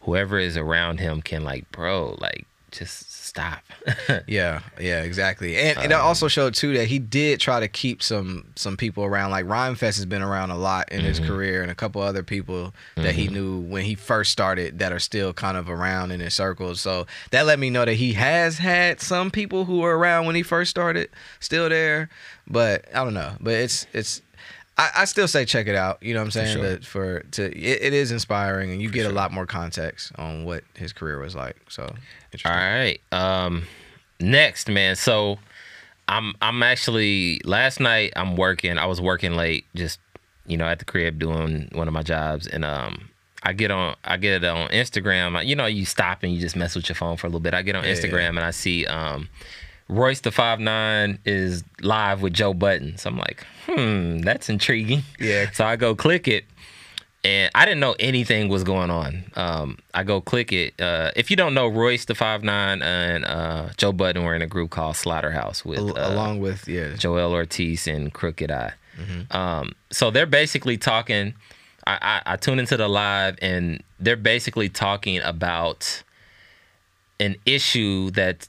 [0.02, 3.60] whoever is around him can like, bro, like just stop.
[4.27, 5.55] Yeah, yeah, exactly.
[5.58, 9.03] And Um, it also showed too that he did try to keep some some people
[9.03, 9.32] around.
[9.32, 11.08] Like Rhymefest has been around a lot in Mm-hmm.
[11.08, 14.91] his career, and a couple other people that he knew when he first started that
[14.91, 16.82] are still kind of around in his circles.
[16.82, 20.36] So that let me know that he has had some people who were around when
[20.36, 22.10] he first started still there.
[22.47, 23.34] But I don't know.
[23.39, 24.21] But it's it's.
[24.80, 26.02] I, I still say check it out.
[26.02, 26.54] You know what I'm saying?
[26.56, 26.62] sure.
[26.63, 30.46] That for to it, it is inspiring, and you get a lot more context on
[30.46, 31.58] what his career was like.
[31.68, 31.84] So.
[32.46, 33.00] All right.
[33.12, 33.63] Um
[34.22, 34.96] next, man.
[34.96, 35.38] So
[36.08, 38.78] I'm I'm actually last night I'm working.
[38.78, 40.00] I was working late just
[40.48, 43.10] you know at the crib doing one of my jobs and um
[43.44, 45.46] I get on I get it on Instagram.
[45.46, 47.54] You know, you stop and you just mess with your phone for a little bit.
[47.54, 49.28] I get on Yeah, Instagram and I see um
[49.89, 52.97] Royce the five nine is live with Joe Budden.
[52.97, 55.04] So I'm like, hmm, that's intriguing.
[55.19, 55.49] Yeah.
[55.52, 56.45] So I go click it,
[57.23, 59.23] and I didn't know anything was going on.
[59.36, 60.80] Um, I go click it.
[60.80, 64.43] Uh, if you don't know, Royce the five nine and uh, Joe Budden were in
[64.43, 68.73] a group called Slaughterhouse with Al- uh, along with yeah Joel Ortiz and Crooked I.
[68.97, 69.36] Mm-hmm.
[69.36, 71.34] Um, so they're basically talking.
[71.88, 76.04] I, I, I tune into the live, and they're basically talking about
[77.19, 78.47] an issue that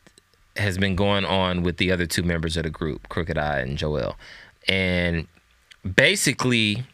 [0.61, 3.77] has been going on with the other two members of the group, Crooked I and
[3.79, 4.17] Joel,
[4.69, 5.27] and
[5.95, 6.85] basically.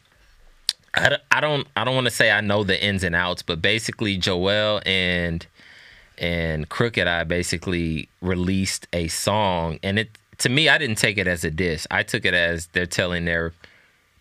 [0.99, 3.43] I don't- I don't I don't want to say I know the ins and outs,
[3.43, 5.47] but basically Joel and
[6.17, 11.27] and Crooked Eye basically released a song, and it to me I didn't take it
[11.27, 11.87] as a diss.
[11.91, 13.53] I took it as they're telling their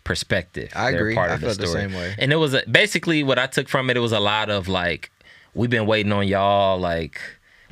[0.03, 0.69] perspective.
[0.75, 1.17] I agree.
[1.17, 2.13] I felt the same way.
[2.17, 3.95] And it was a, basically what I took from it.
[3.95, 5.12] It was a lot of like,
[5.53, 6.77] we've been waiting on y'all.
[6.77, 7.21] Like,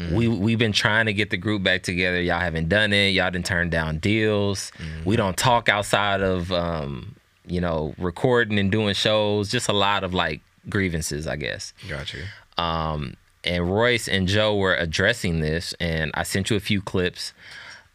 [0.05, 0.15] Mm-hmm.
[0.15, 2.21] we we've been trying to get the group back together.
[2.21, 3.09] Y'all haven't done it.
[3.09, 4.71] Y'all didn't turn down deals.
[4.77, 5.09] Mm-hmm.
[5.09, 9.49] We don't talk outside of um, you know, recording and doing shows.
[9.49, 11.73] Just a lot of like grievances, I guess.
[11.87, 12.19] Gotcha.
[12.57, 17.33] Um, and Royce and Joe were addressing this, and I sent you a few clips.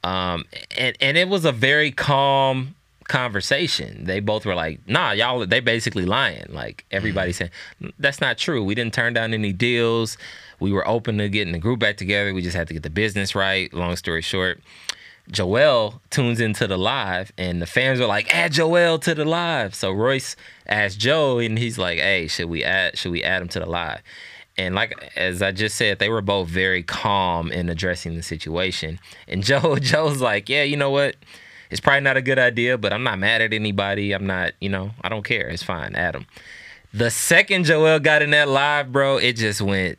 [0.05, 0.45] Um,
[0.77, 2.75] and and it was a very calm
[3.09, 4.05] conversation.
[4.05, 6.47] They both were like, "Nah, y'all." They basically lying.
[6.49, 7.49] Like everybody mm-hmm.
[7.81, 8.63] saying, "That's not true.
[8.63, 10.17] We didn't turn down any deals.
[10.61, 12.33] We were open to getting the group back together.
[12.33, 14.61] We just had to get the business right." Long story short.
[15.31, 19.75] Joel tunes into the live and the fans are like, add Joel to the live.
[19.75, 23.49] So Royce asked Joe and he's like, hey, should we add should we add him
[23.49, 24.01] to the live?
[24.57, 28.99] And like as I just said, they were both very calm in addressing the situation.
[29.27, 31.17] And Joe Joe's like, yeah, you know what?
[31.71, 34.13] It's probably not a good idea, but I'm not mad at anybody.
[34.13, 35.49] I'm not, you know, I don't care.
[35.49, 35.95] It's fine.
[35.95, 36.27] Adam.
[36.95, 39.99] The second Joel got in that live, bro, it just went.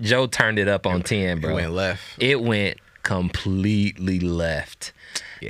[0.00, 1.50] Joe turned it up on ten, bro.
[1.50, 2.02] It went left.
[2.18, 4.92] It went completely left.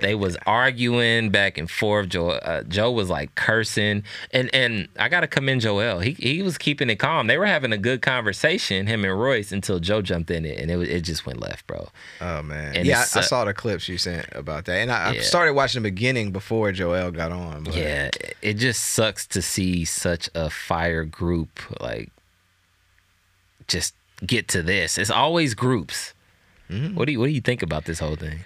[0.00, 2.08] They was arguing back and forth.
[2.08, 6.00] Joe, uh, Joe was like cursing, and and I gotta commend Joel.
[6.00, 7.26] He he was keeping it calm.
[7.26, 10.70] They were having a good conversation, him and Royce, until Joe jumped in it, and
[10.70, 11.88] it it just went left, bro.
[12.20, 12.76] Oh man.
[12.76, 15.54] And yeah, I, I saw the clips you sent about that, and I, I started
[15.54, 17.64] watching the beginning before Joel got on.
[17.64, 22.10] But Yeah, it just sucks to see such a fire group like
[23.68, 24.98] just get to this.
[24.98, 26.14] It's always groups.
[26.94, 28.40] What do you what do you think about this whole thing?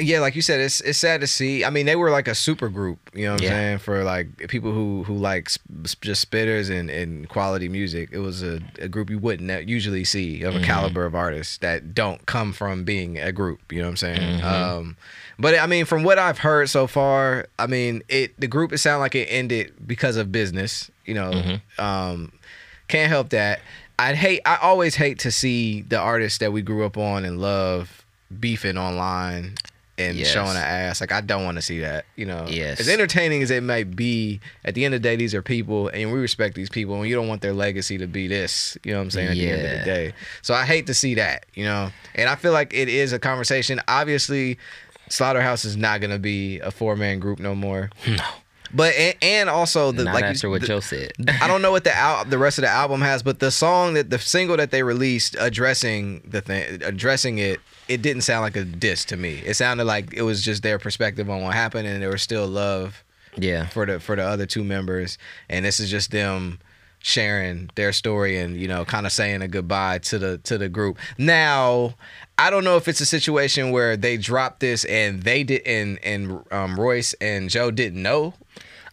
[0.00, 1.64] Yeah, like you said, it's it's sad to see.
[1.64, 2.98] I mean, they were like a super group.
[3.14, 3.78] You know what I'm saying?
[3.78, 5.66] For like people who who like sp-
[6.00, 8.10] just spitters and, and quality music.
[8.12, 10.48] It was a, a group you wouldn't usually see Mm-hmm.
[10.48, 13.72] of a caliber of artists that don't come from being a group.
[13.72, 14.40] You know what I'm saying?
[14.40, 14.46] Mm-hmm.
[14.46, 14.96] Um,
[15.38, 18.78] but I mean, from what I've heard so far, I mean, it the group it
[18.78, 20.90] sounded like it ended because of business.
[21.06, 21.84] You know, Mm-hmm.
[21.84, 22.32] um,
[22.86, 23.60] can't help that.
[23.98, 24.42] I'd hate.
[24.46, 28.04] I always hate to see the artists that we grew up on and love
[28.38, 29.54] beefing online
[29.98, 30.28] and Yes.
[30.32, 31.00] showing an ass.
[31.00, 32.06] Like I don't want to see that.
[32.16, 32.46] You know.
[32.48, 32.80] Yes.
[32.80, 35.88] As entertaining as it might be, at the end of the day, these are people,
[35.88, 38.76] and we respect these people, and you don't want their legacy to be this.
[38.84, 39.28] You know what I'm saying?
[39.28, 40.12] At the end of the day.
[40.42, 41.46] So I hate to see that.
[41.54, 41.90] You know.
[42.14, 43.80] And I feel like it is a conversation.
[43.88, 44.58] Obviously,
[45.10, 47.90] Slaughterhouse is not gonna be a four man group no more.
[48.06, 48.22] No.
[48.74, 51.12] But and, and also the Not like you- after what the- Joe said.
[51.40, 53.94] I don't know what the al- the rest of the album has, but the song
[53.94, 58.56] that the single that they released addressing the thing, addressing it, it didn't sound like
[58.56, 59.42] a diss to me.
[59.44, 62.46] It sounded like it was just their perspective on what happened, and there was still
[62.46, 63.02] love
[63.36, 63.66] Yeah.
[63.68, 66.58] for the for the other two members, and this is just them
[67.00, 70.68] sharing their story and you know kind of saying a goodbye to the to the
[70.68, 70.98] group.
[71.16, 71.94] Now,
[72.36, 75.98] I don't know if it's a situation where they dropped this and they did and
[76.04, 78.34] and um, Royce and Joe didn't know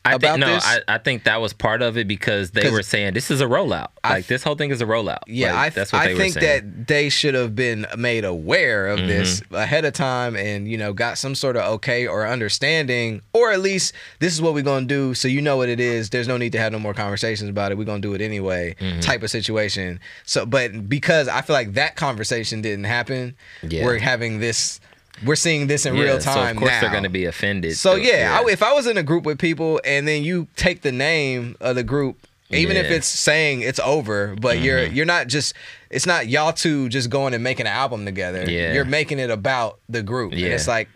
[0.05, 0.65] I about think no, this.
[0.65, 3.45] I, I think that was part of it because they were saying this is a
[3.45, 3.89] rollout.
[4.03, 5.19] I- Like this whole thing is a rollout.
[5.27, 6.45] Yeah, Like, I, that's what I they were think saying.
[6.45, 9.55] that they should have been made aware of this Mm-hmm.
[9.55, 13.59] ahead of time and, you know, got some sort of okay or understanding, or at
[13.59, 15.13] least this is what we're going to do.
[15.13, 16.09] So you know what it is.
[16.11, 17.77] There's no need to have no more conversations about it.
[17.77, 18.99] We're going to do it anyway, Mm-hmm.
[18.99, 19.99] type of situation.
[20.25, 23.85] So, but because I feel like that conversation didn't happen, Yeah.
[23.85, 24.79] we're having this,
[25.23, 26.81] we're seeing this in Yeah, real So time of course now.
[26.81, 27.77] they're going to be offended.
[27.77, 30.47] So So, yeah, I, if I was in a group with people and then you
[30.55, 32.17] take the name of the group,
[32.49, 32.89] even if Yeah.
[32.89, 32.93] Mm-hmm.
[32.97, 35.53] it's saying it's over, but you're you're not just
[35.89, 38.43] it's not y'all two just going and making an album together.
[38.49, 38.73] Yeah.
[38.73, 40.33] You're making it about the group.
[40.33, 40.89] And it's like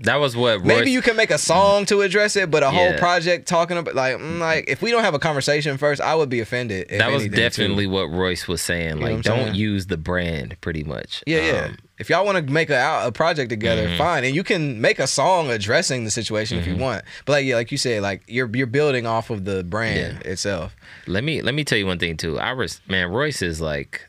[0.00, 2.70] that was what Royce, maybe you can make a song to address it, but a
[2.70, 2.98] whole Yeah.
[2.98, 6.28] project talking about like mm, like if we don't have a conversation first, I would
[6.28, 6.88] be offended.
[6.90, 7.42] if that was anything, too.
[7.42, 9.00] definitely what Royce was saying.
[9.00, 9.54] Like, don't saying?
[9.54, 11.22] use the brand, pretty much.
[11.26, 11.64] Yeah, yeah.
[11.66, 13.98] Um, if y'all want to make a, a project together, Mm-hmm.
[13.98, 17.04] fine, and you can make a song addressing the situation if you want.
[17.24, 20.74] But like, yeah, like you said, like you're you're building off of the brand itself.
[21.06, 22.38] let me let me tell you one thing too.
[22.38, 24.08] I was man, Royce is like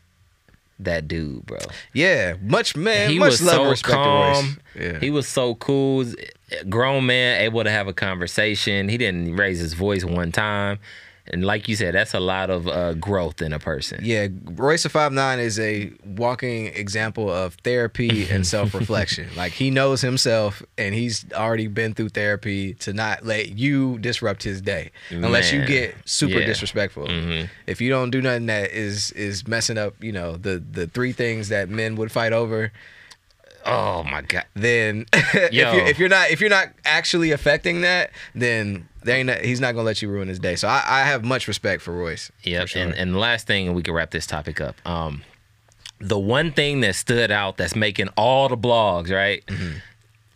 [0.79, 1.59] that dude, bro.
[1.93, 4.57] Yeah, much man, he much was love so respect calm.
[4.75, 4.99] Yeah.
[4.99, 6.05] He was so cool.
[6.69, 8.89] Grown man, able to have a conversation.
[8.89, 10.79] He didn't raise his voice one time.
[11.27, 13.99] And like you said, that's a lot of uh, growth in a person.
[14.03, 19.27] yeah, Royce da Five Nine is a walking example of therapy and self reflection.
[19.35, 24.43] like he knows himself, and he's already been through therapy to not let you disrupt
[24.43, 26.39] his day, unless you get super Yeah.
[26.41, 26.47] Mm-hmm.
[26.47, 27.07] disrespectful.
[27.65, 31.11] If you don't do nothing that is is messing up, you know the the three
[31.11, 32.71] things that men would fight over.
[33.65, 34.45] Oh my god.
[34.53, 35.73] then if Yo.
[35.73, 39.59] you if you're not if you're not actually affecting that, then there ain't not, he's
[39.59, 40.55] not gonna let you ruin his day.
[40.55, 42.31] So I, I have much respect for Royce.
[42.43, 42.67] Yep.
[42.67, 42.81] sure.
[42.81, 44.75] And and the last thing, and we can wrap this topic up.
[44.87, 45.23] Um,
[45.99, 49.43] the one thing that stood out that's making all the blogs right.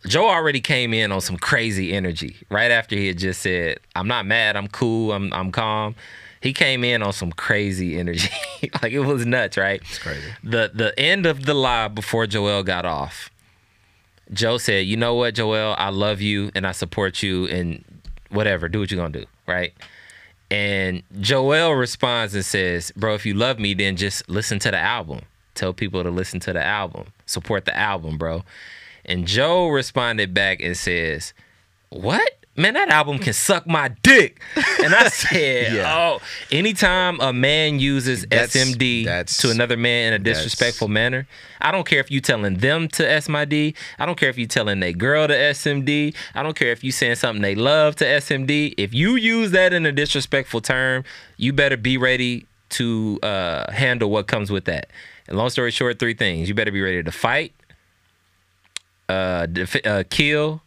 [0.07, 4.07] Joe already came in on some crazy energy right after he had just said, "I'm
[4.07, 4.55] not mad.
[4.55, 5.11] I'm cool.
[5.11, 5.95] I'm I'm calm."
[6.41, 8.29] He came in on some crazy energy,
[8.81, 9.81] like it was nuts, right?
[9.81, 10.27] It's crazy.
[10.43, 13.29] The the end of the live before Joell got off,
[14.31, 15.75] Joe said, "You know what, Joell?
[15.77, 17.83] I love you and I support you and
[18.29, 18.69] whatever.
[18.69, 19.73] Do what you're gonna do, right?"
[20.51, 24.79] And Joell responds and says, Bro, if you love me, then just listen to the
[24.79, 25.21] album.
[25.53, 27.07] Tell people to listen to the album.
[27.25, 28.43] Support the album, bro.
[29.05, 31.33] And Joe responded back and says,
[31.89, 32.45] What?
[32.59, 34.41] Man, that album can suck my dick.
[34.83, 35.95] And I said, Yeah.
[35.97, 36.19] Oh,
[36.51, 41.25] anytime a man uses That's- SMD that's- to another man in a disrespectful manner,
[41.61, 43.75] I don't care if you telling them to S my D.
[43.97, 46.13] I don't care if you telling a girl to SMD.
[46.35, 48.73] I don't care if you saying something they love to SMD.
[48.77, 51.03] If you use that in a disrespectful term,
[51.37, 54.89] you better be ready to uh, handle what comes with that.
[55.27, 57.53] And long story short, three things: you better be ready to fight,
[59.07, 60.61] uh, def- uh kill,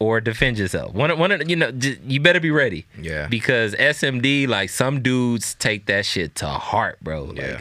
[0.00, 0.94] or defend yourself.
[0.94, 1.70] One, one, you know,
[2.04, 2.86] you better be ready.
[3.00, 3.28] Yeah.
[3.28, 7.24] Because SMD, like some dudes, take that shit to heart, bro.
[7.24, 7.60] Like, Yeah.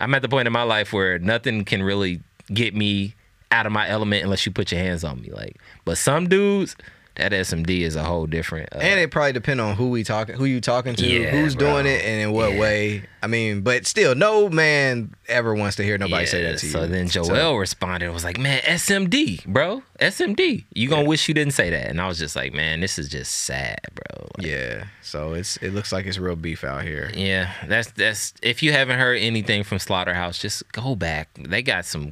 [0.00, 2.20] I'm at the point in my life where nothing can really
[2.52, 3.14] get me
[3.50, 5.30] out of my element unless you put your hands on me.
[5.30, 6.76] Like, but some dudes,
[7.18, 8.68] that SMD is a whole different.
[8.74, 11.54] Uh, And it probably depend on who we talking, who you talking to, Yeah, who's
[11.54, 11.72] bro.
[11.74, 13.02] doing it, and in what way.
[13.22, 16.72] I mean, but still, no man ever wants to hear nobody say that to you.
[16.72, 20.64] So then Joell responded and was like, "Man, SMD, bro, SMD.
[20.72, 23.08] You gonna wish you didn't say that?" And I was just like, "Man, this is
[23.08, 24.84] just sad, bro." Like, yeah.
[25.02, 27.10] So it's it looks like it's real beef out here.
[27.14, 28.32] Yeah, that's that's.
[28.42, 31.28] If you haven't heard anything from Slaughterhouse, just go back.
[31.36, 32.10] They got some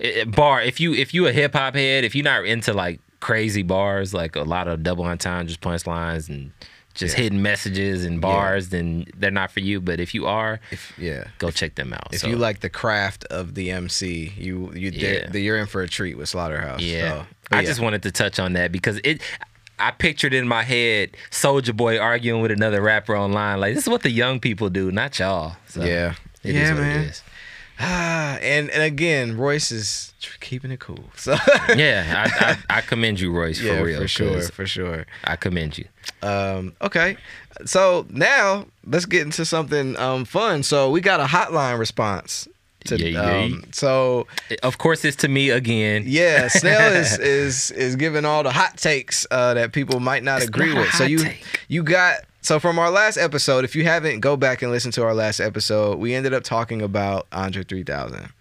[0.00, 0.62] eh, eh, bar.
[0.62, 4.12] If you if you a hip hop head, if you're not into like crazy bars,
[4.14, 6.50] like a lot of double entendres, punchlines, and
[6.94, 7.22] just Yeah.
[7.24, 9.80] hidden messages and bars, then they're not for you.
[9.80, 11.24] But if you are, If yeah.
[11.38, 12.08] go check them out.
[12.12, 15.28] If So, you like the craft of the MC, you you Yeah.
[15.32, 15.36] yeah.
[15.36, 16.80] you're in for a treat with Slaughterhouse.
[16.80, 17.66] yeah, So, I yeah.
[17.68, 19.20] just wanted to touch on that because it.
[19.82, 23.60] I pictured in my head Soldier Boy arguing with another rapper online.
[23.60, 25.56] Like this is what the young people do, not y'all.
[25.68, 26.14] So, yeah.
[26.42, 27.12] it is yeah, what man.
[27.80, 31.04] Ah, and and again, Royce is keeping it cool.
[31.16, 31.32] So
[31.76, 34.00] Yeah, I, I, I commend you, Royce, for yeah, real.
[34.02, 35.06] for sure, for sure.
[35.24, 35.86] I commend you.
[36.22, 37.16] Um, okay,
[37.64, 40.62] so now let's get into something um fun.
[40.62, 42.46] So we got a hotline response.
[42.86, 43.38] To, Yeah, yeah.
[43.44, 44.26] um, so
[44.62, 46.04] Of course, it's to me again.
[46.06, 50.38] yeah, Snell is is is giving all the hot takes uh, that people might not
[50.40, 50.90] It's agree not with.
[50.94, 51.44] So you take.
[51.68, 53.64] you got so from our last episode.
[53.64, 55.98] If you haven't, go back and listen to our last episode.
[55.98, 58.32] We ended up talking about Andre 3000,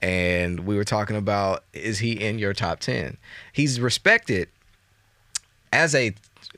[0.00, 3.16] and we were talking about is he in your top ten?
[3.52, 4.48] He's respected
[5.72, 6.14] as a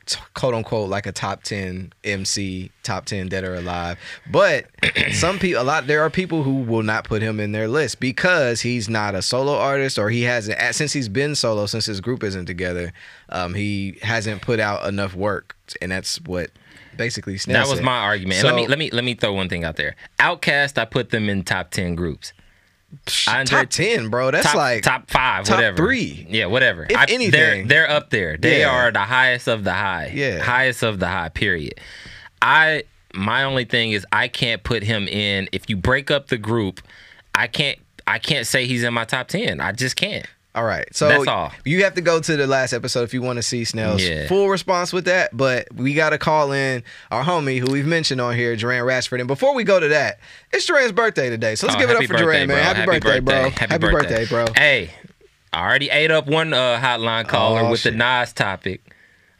[0.06, 3.98] t- quote unquote like a top 10 MC, top 10 dead or alive.
[4.30, 4.66] But
[5.12, 8.00] some people, a lot, there are people who will not put him in their list
[8.00, 12.00] because he's not a solo artist or he hasn't, since he's been solo, since his
[12.00, 12.92] group isn't together,
[13.28, 15.56] um, he hasn't put out enough work.
[15.80, 16.50] And that's what
[16.96, 18.38] basically That was my argument.
[18.38, 19.96] And let me let me let me throw one thing out there.
[20.18, 22.32] Outkast, I put them in top ten groups.
[23.26, 24.30] Andre- top 10, bro.
[24.30, 25.76] That's top, like top five, top whatever.
[25.76, 26.26] three.
[26.30, 26.84] Yeah, whatever.
[26.84, 27.66] If they're anything.
[27.66, 28.36] they're up there.
[28.36, 28.70] They Yeah.
[28.70, 30.12] are the highest of the high.
[30.14, 30.38] Yeah.
[30.40, 31.28] highest of the high.
[31.30, 31.80] Period.
[32.40, 35.48] I my only thing is I can't put him in.
[35.52, 36.80] If you break up the group,
[37.34, 37.78] I can't.
[38.06, 39.60] I can't say he's in my top ten.
[39.60, 40.26] I just can't.
[40.54, 40.86] All right.
[40.94, 41.52] So That's all.
[41.64, 44.28] you have to go to the last episode if you want to see Snell's Yeah.
[44.28, 45.36] full response with that.
[45.36, 49.18] But we got to call in our homie who we've mentioned on here, Duran Rashford.
[49.18, 50.20] And before we go to that,
[50.52, 51.56] it's Duran's birthday today.
[51.56, 52.56] So let's Oh, give it up for birthday, Duran, man.
[52.56, 52.62] bro.
[52.62, 53.50] Happy, birthday, bro.
[53.50, 54.26] Happy, birthday.
[54.26, 54.44] bro.
[54.56, 54.90] Hey,
[55.52, 57.92] I already ate up one uh, hotline caller Oh, with shit.
[57.94, 58.80] the Nas topic.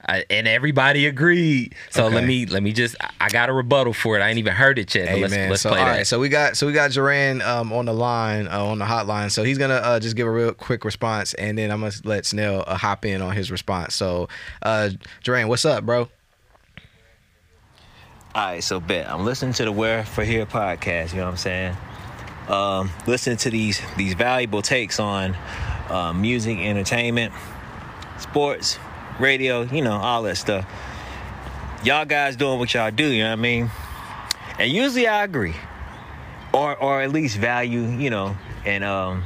[0.07, 1.75] I, and everybody agreed.
[1.91, 2.15] So Okay.
[2.17, 4.23] let me let me just I- I got a rebuttal for it.
[4.23, 5.09] I ain't even heard it yet.
[5.09, 5.91] Hey let's man, let's so play all that.
[5.93, 8.85] right, so we got so we got Duran um, on the line uh, on the
[8.85, 9.31] hotline.
[9.31, 12.27] So he's gonna uh, just give a real quick response, and then I'm gonna let
[12.27, 13.95] Snell uh, hop in on his response.
[13.95, 14.29] So,
[14.63, 14.91] uh,
[15.23, 16.09] Duran, what's up, bro?
[18.35, 21.13] All right, so bet I'm listening to the Where From Here podcast.
[21.13, 21.77] You know what I'm saying?
[22.49, 25.37] Um, listening to these these valuable takes on
[25.89, 27.33] uh, music, entertainment,
[28.19, 28.79] sports,
[29.19, 29.63] radio.
[29.63, 30.67] You know all that stuff.
[31.85, 33.07] Y'all guys doing what y'all do.
[33.07, 33.71] You know what I mean?
[34.59, 35.55] And usually I agree,
[36.53, 37.83] or or at least value.
[37.83, 39.25] You know, and um,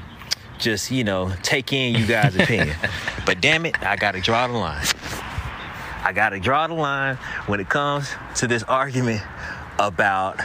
[0.59, 2.77] just you know take in you guys' opinion.
[3.27, 4.87] but damn it, I gotta draw the line.
[6.05, 7.17] I gotta draw the line
[7.47, 9.23] when it comes to this argument
[9.79, 10.41] about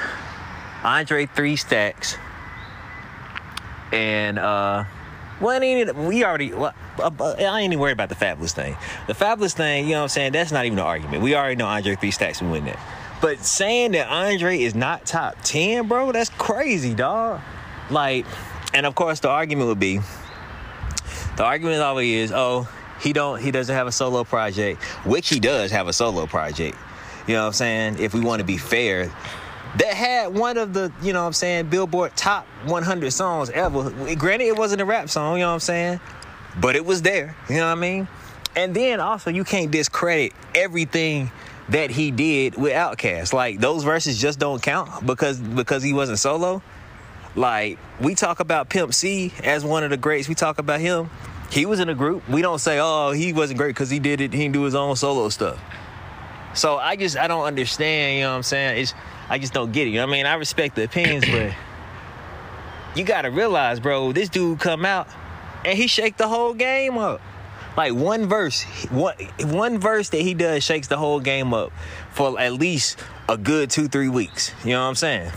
[0.84, 2.18] Andre Three Stacks
[3.92, 4.84] and uh
[5.44, 6.54] well, ain't we already.
[6.54, 8.76] Uh, uh, I ain't even worried about the fabulous thing.
[9.08, 10.32] The fabulous thing, you know what I'm saying?
[10.32, 11.22] That's not even an argument.
[11.22, 12.80] We already know Andre Three Stacks will win that.
[13.22, 17.42] But saying that Andre is not top ten, bro, that's crazy, dog.
[17.90, 18.26] Like,
[18.74, 20.00] and of course the argument would be,
[21.38, 22.68] the argument always is, oh,
[23.02, 26.78] he don't, he doesn't have a solo project, which he does have a solo project.
[27.28, 28.00] You know what I'm saying?
[28.00, 29.10] If we want to be fair,
[29.78, 33.90] that had one of the, you know what I'm saying, Billboard top 100 songs ever.
[34.16, 36.00] Granted, it wasn't a rap song, you know what I'm saying?
[36.60, 38.08] But it was there, you know what I mean?
[38.56, 41.32] And then also, you can't discredit everything
[41.70, 43.34] that he did with Outkast.
[43.34, 46.62] Like those verses just don't count because because he wasn't solo.
[47.36, 50.30] Like we talk about Pimp C as one of the greats.
[50.30, 51.10] We talk about him.
[51.52, 52.28] He was in a group.
[52.30, 54.34] We don't say, oh, he wasn't great because he did it.
[54.34, 55.60] He didn't do his own solo stuff.
[56.54, 58.18] So I just I don't understand.
[58.18, 58.82] You know what I'm saying?
[58.82, 58.94] It's
[59.30, 59.92] I just don't get it.
[59.92, 60.26] You know what I mean?
[60.26, 61.54] I respect the opinions, but
[62.96, 65.08] you gotta realize, bro, this dude come out
[65.66, 67.22] and he shake the whole game up.
[67.76, 71.72] Like one verse, one one verse that he does shakes the whole game up
[72.12, 74.54] for at least a good two three weeks.
[74.64, 75.32] You know what I'm saying?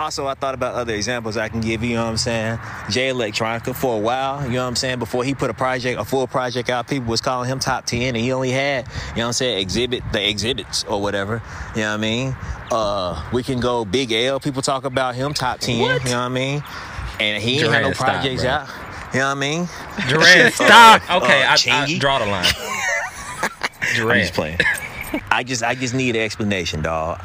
[0.00, 2.58] Also, I thought about other examples I can give you, you know what I'm saying?
[2.88, 4.98] Jay Electronica for a while, you know what I'm saying?
[4.98, 8.00] Before he put a project, a full project out, people was calling him top 10
[8.00, 11.42] and he only had, you know what I'm saying, exhibit, the exhibits or whatever.
[11.74, 12.36] You know what I mean?
[12.72, 16.14] Uh, we can go Big L, people talk about him top 10, you know what
[16.14, 16.64] I mean?
[17.20, 18.50] And he ain't had no Duran, stop, projects bro.
[18.52, 18.68] out.
[19.12, 19.68] You know what I mean?
[20.08, 21.02] Duran, stop.
[21.22, 22.46] Okay, uh, I, I draw the line.
[23.82, 24.60] I'm just playing.
[25.30, 27.20] I just I just need an explanation, dog.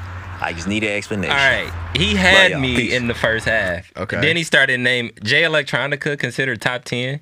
[0.46, 1.32] I just need an explanation.
[1.32, 2.60] All right, he had y'all.
[2.60, 2.93] me Peace.
[2.93, 3.91] in the first half.
[3.98, 4.22] Okay.
[4.22, 7.20] Then he started name Jay Electronica considered top ten.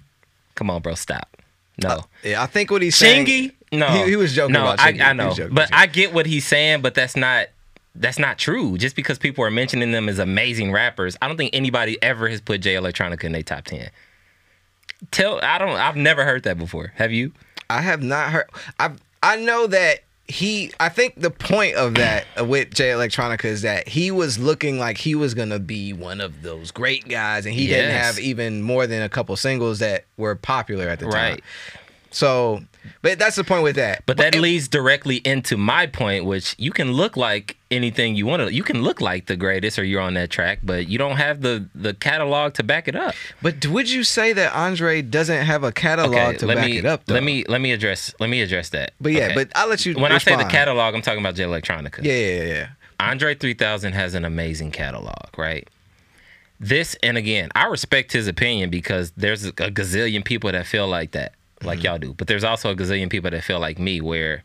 [0.55, 1.30] Come on, bro, stop.
[1.82, 1.89] No.
[1.89, 3.26] Uh, yeah, I think what he's saying.
[3.26, 3.53] Chingy?
[3.71, 3.88] No.
[3.88, 5.01] He, he was joking No, about I, Chingy.
[5.01, 5.34] I He know.
[5.34, 7.47] joking But about I get what he's saying, but that's not
[7.95, 8.78] that's not true.
[8.78, 12.41] Just because people are mentioning them as amazing rappers, I don't think anybody ever has
[12.41, 13.89] put Jay Electronica in their top ten.
[15.11, 16.91] Tell I don't I've never heard that before.
[16.95, 17.32] Have you?
[17.69, 18.45] I have not heard.
[18.80, 20.71] I've I know that he.
[20.80, 24.97] I think the point of that with Jay Electronica is that he was looking like
[24.97, 28.88] he was gonna be one of those great guys, and he didn't have even more
[28.88, 31.39] than a couple singles that were popular at the time.
[32.14, 32.61] So,
[33.01, 34.03] but that's the point with that.
[34.05, 38.43] But that leads directly into my point, which you can look like anything you want
[38.47, 38.53] to.
[38.53, 41.41] You can look like the greatest, or you're on that track, but you don't have
[41.41, 43.16] the the catalog to back it up.
[43.41, 46.86] But would you say that Andre doesn't have a catalog to let back me it
[46.86, 47.05] up?
[47.05, 47.16] Though?
[47.16, 48.93] let me let me address let me address that.
[49.01, 49.34] But yeah, Okay.
[49.36, 49.95] but I'll let you.
[49.95, 52.03] when I say the catalog, I'm talking about Jay Electronica.
[52.03, 52.68] Yeah, yeah, yeah.
[52.99, 55.68] Andre 3000 has an amazing catalog, right?
[56.59, 61.11] This, and again, I respect his opinion because there's a gazillion people that feel like
[61.11, 61.34] that,
[61.66, 61.86] like Mm-hmm.
[61.86, 62.14] y'all do.
[62.14, 64.43] But there's also a gazillion people that feel like me, where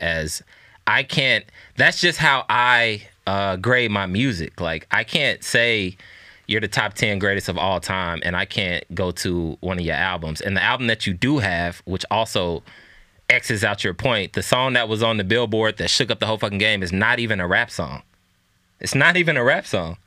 [0.00, 0.42] as
[0.86, 1.44] I can't,
[1.76, 4.60] that's just how I uh, grade my music.
[4.60, 5.96] Like, I can't say,
[6.46, 9.84] you're the top 10 greatest of all time and I can't go to one of
[9.84, 10.40] your albums.
[10.40, 12.64] And the album that you do have, which also
[13.28, 16.26] X's out your point, the song that was on the billboard that shook up the
[16.26, 18.02] whole fucking game is not even a rap song.
[18.80, 19.98] It's not even a rap song.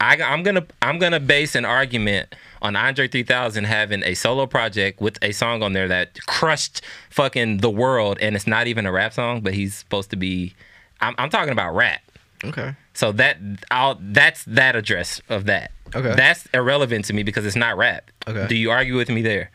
[0.00, 5.00] I, I'm gonna I'm gonna base an argument on Andre 3000 having a solo project
[5.00, 8.92] with a song on there that crushed fucking the world, and it's not even a
[8.92, 10.54] rap song, but he's supposed to be.
[11.00, 12.00] I'm, I'm talking about rap.
[12.44, 12.74] Okay.
[12.94, 13.38] So that
[13.70, 15.70] I'll that's that address of that.
[15.94, 16.14] Okay.
[16.14, 18.10] That's irrelevant to me because it's not rap.
[18.26, 18.46] Okay.
[18.48, 19.50] Do you argue with me there?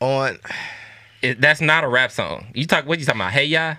[0.00, 0.38] On
[1.22, 2.48] It, that's not a rap song.
[2.54, 3.32] You talk what you talking about?
[3.32, 3.76] Hey ya.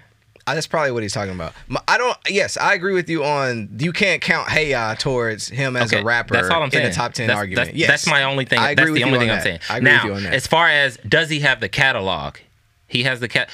[0.53, 1.53] That's probably what he's talking about.
[1.87, 2.17] I don't.
[2.27, 3.69] Yes, I agree with you on.
[3.79, 6.85] You can't count Hey Ya towards him as a rapper That's all I'm saying.
[6.85, 7.67] in the top ten that's, argument.
[7.67, 8.59] That's, yes, that's my only thing.
[8.59, 9.43] I agree that's with the you only on thing I'm that.
[9.43, 9.59] saying.
[9.69, 10.33] I agree now, with you on that.
[10.33, 12.35] as far as does he have the catalog?
[12.87, 13.49] He has the cat.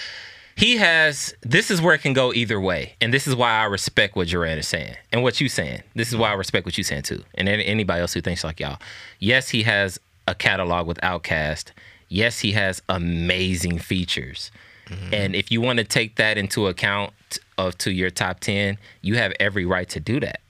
[0.55, 1.35] He has.
[1.41, 4.27] This is where it can go either way, and this is why I respect what
[4.29, 5.83] Duran is saying and what you're saying.
[5.95, 8.43] This is why I respect what you're saying too, and any- anybody else who thinks
[8.43, 8.79] like y'all.
[9.19, 11.71] Yes, he has a catalog with Outkast.
[12.07, 14.51] Yes, he has amazing features.
[14.89, 15.13] Mm-hmm.
[15.13, 17.13] And if you want to take that into account
[17.57, 20.41] of to your top 10, you have every right to do that.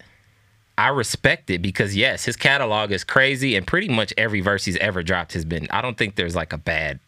[0.77, 4.77] I respect it because yes, his catalog is crazy and pretty much every verse he's
[4.77, 6.99] ever dropped has been I don't think there's like a bad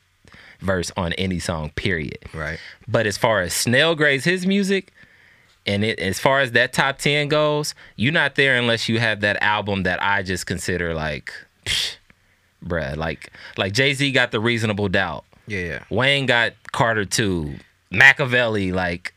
[0.59, 2.19] verse on any song, period.
[2.33, 2.59] Right.
[2.87, 4.93] But as far as Snell grades his music,
[5.65, 9.21] and it as far as that top ten goes, you're not there unless you have
[9.21, 11.31] that album that I just consider like,
[11.65, 11.97] psh,
[12.65, 15.83] bruh, like like Jay Z got the Reasonable Doubt, Yeah, yeah.
[15.89, 17.55] Wayne got Carter Two,
[17.91, 19.13] Machiavelli, like.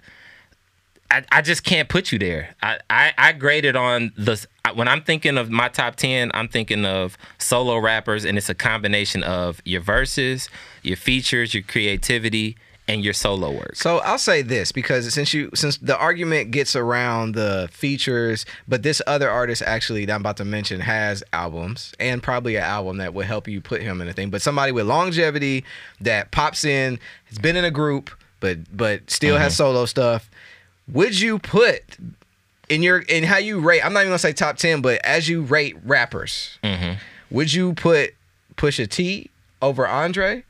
[1.13, 2.55] I, I just can't put you there.
[2.63, 6.85] I, I, I graded on the when I'm thinking of my top ten, I'm thinking
[6.85, 10.49] of solo rappers, and it's a combination of your verses,
[10.85, 12.57] your features, your creativity,
[12.91, 13.77] and your solo work.
[13.77, 18.83] So I'll say this because since you since the argument gets around the features, but
[18.83, 22.97] this other artist actually that I'm about to mention has albums and probably an album
[22.97, 24.31] that would help you put him in a thing.
[24.31, 25.65] But somebody with longevity
[26.01, 28.11] that pops in, has been in a group,
[28.41, 29.59] but but still has mm-hmm.
[29.59, 30.29] solo stuff.
[30.89, 31.97] Would you put
[32.69, 33.85] in your in how you rate?
[33.85, 36.95] I'm not even gonna say top ten, but as you rate rappers, mm-hmm.
[37.31, 38.15] would you put
[38.57, 39.31] Pusha T
[39.63, 40.43] over Andre?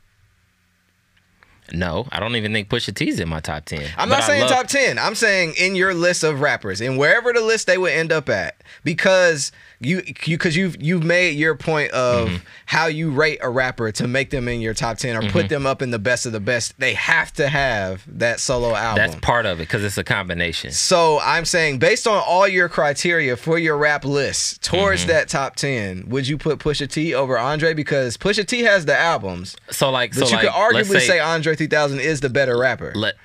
[1.72, 3.88] No, I don't even think Pusha T's in my top ten.
[3.96, 4.98] I'm But not saying love- top 10.
[4.98, 8.28] I'm saying in your list of rappers and wherever the list they would end up
[8.28, 9.52] at because
[9.82, 12.36] you you cuz you've you've made your point of Mm-hmm.
[12.66, 15.30] how you rate a rapper to make them in your top 10 or Mm-hmm.
[15.30, 16.78] put them up in the best of the best.
[16.78, 18.96] They have to have that solo album.
[19.10, 20.72] That's part of it because it's a combination.
[20.72, 25.08] so I'm saying based on all your criteria for your rap list towards Mm-hmm.
[25.12, 28.96] that top 10, would you put Pusha T over Andre because Pusha T has the
[28.96, 32.56] albums, So like, but so you like, could arguably say, Andre 3000 is the better
[32.56, 32.92] rapper.
[32.94, 33.16] let.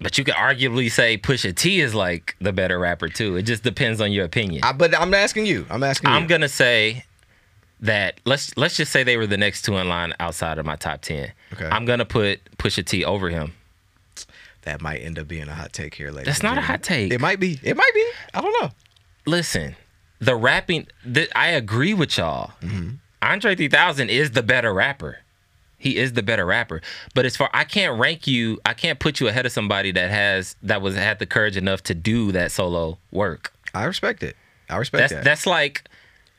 [0.00, 3.36] But you could arguably say Pusha T is like the better rapper too.
[3.36, 4.62] It just depends on your opinion.
[4.62, 5.66] I, but I'm asking you.
[5.70, 6.16] I'm asking you.
[6.16, 7.04] I'm gonna say
[7.80, 10.76] that let's let's just say they were the next two in line outside of my
[10.76, 11.32] top ten.
[11.52, 11.66] Okay.
[11.66, 13.54] I'm gonna put Pusha T over him.
[14.62, 16.26] That might end up being a hot take here later.
[16.26, 17.12] That's not a hot take.
[17.12, 17.58] It might be.
[17.64, 18.08] It might be.
[18.34, 18.70] I don't know.
[19.26, 19.74] Listen,
[20.20, 20.86] the rapping.
[21.04, 22.52] The, I agree with y'all.
[22.60, 22.90] Mm-hmm.
[23.20, 25.18] Andre 3000 is the better rapper.
[25.82, 26.80] He is the better rapper.
[27.12, 30.10] But as far I can't rank you, I can't put you ahead of somebody that
[30.10, 33.52] has that was had the courage enough to do that solo work.
[33.74, 34.36] I respect it.
[34.70, 35.24] I respect That's that.
[35.24, 35.84] that's like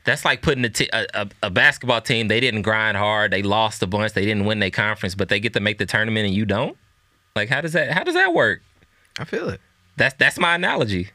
[0.04, 2.28] that's like putting a, t- a, a, a basketball team.
[2.28, 3.30] They didn't grind hard.
[3.32, 4.12] They lost a bunch.
[4.14, 6.76] They didn't win their conference, but they get to make the tournament and you don't.
[7.36, 8.62] Like how does that how does that work?
[9.18, 9.60] I feel it.
[9.98, 11.10] That's that's my analogy.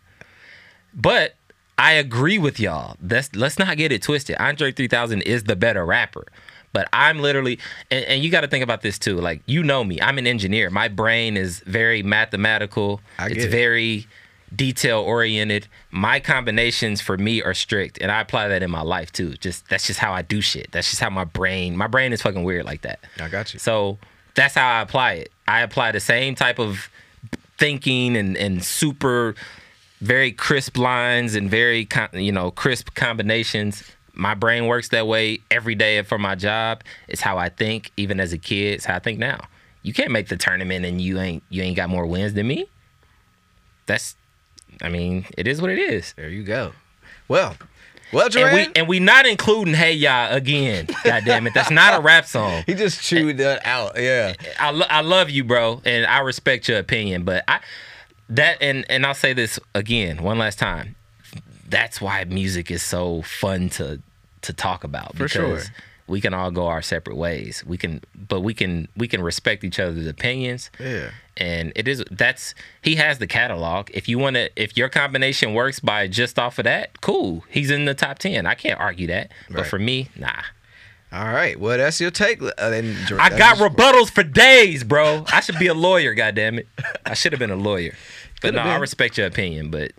[0.94, 1.36] But
[1.80, 2.96] I agree with y'all.
[3.02, 4.36] That's let's not get it twisted.
[4.40, 6.28] Andre 3000 is the better rapper.
[6.72, 7.60] But I'm literally
[7.90, 9.20] and, and you got to think about this too.
[9.20, 10.02] Like you know me.
[10.02, 10.70] I'm an engineer.
[10.70, 13.02] My brain is very mathematical.
[13.18, 13.50] I it's it.
[13.50, 14.08] very
[14.56, 15.68] detail oriented.
[15.92, 19.36] My combinations for me are strict and I apply that in my life too.
[19.36, 20.72] Just that's just how I do shit.
[20.72, 23.00] That's just how my brain my brain is fucking weird like that.
[23.20, 23.60] I got you.
[23.60, 23.98] So
[24.36, 25.32] that's how I apply it.
[25.48, 26.90] I apply the same type of
[27.58, 29.36] thinking and, and super,
[30.02, 33.84] very crisp lines and very, you know, crisp combinations.
[34.20, 36.84] My brain works that way every day for my job.
[37.08, 38.74] It's how I think, even as a kid.
[38.76, 39.40] It's how I think now.
[39.82, 42.68] You can't make the tournament and you ain't you ain't got more wins than me.
[43.86, 44.16] That's,
[44.82, 46.14] I mean, it is what it is.
[46.18, 46.74] There you go.
[47.28, 47.56] Well,
[48.12, 50.88] well, And we and we not including Hey Ya again.
[51.04, 52.64] God damn it, that's not a rap song.
[52.66, 53.94] he just chewed that out.
[54.00, 54.34] Yeah.
[54.60, 57.60] I, lo- I love you, bro, and I respect your opinion, but I
[58.30, 60.96] that and and I'll say this again one last time.
[61.68, 64.02] That's why music is so fun to
[64.44, 65.74] to talk about For because sure.
[66.08, 67.64] we can all go our separate ways.
[67.66, 70.70] We can, but we can we can respect each other's opinions.
[70.80, 71.12] Yeah.
[71.38, 73.90] And it is that's he has the catalog.
[73.94, 77.44] If you want to, if your combination works by just off of that, cool.
[77.50, 78.46] He's in the top ten.
[78.46, 79.32] I can't argue that.
[79.50, 80.42] But for me, nah.
[81.12, 81.60] All right.
[81.60, 82.40] Well, that's your take.
[82.42, 85.26] Uh, then, I got just- rebuttals for days, bro.
[85.34, 86.68] I should be a lawyer, goddamn it.
[87.06, 87.96] I should have been a lawyer.
[88.42, 89.92] But Coulda no, I respect your opinion, but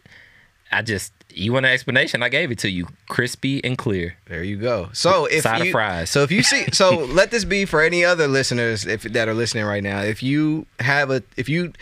[0.70, 2.22] I just you want an explanation?
[2.22, 4.16] I gave it to you, crispy and clear.
[4.26, 4.90] There you go.
[4.92, 6.10] So if Side of fries.
[6.10, 9.34] so if you see, so let this be for any other listeners if that are
[9.34, 10.00] listening right now.
[10.00, 11.72] If you have a, if you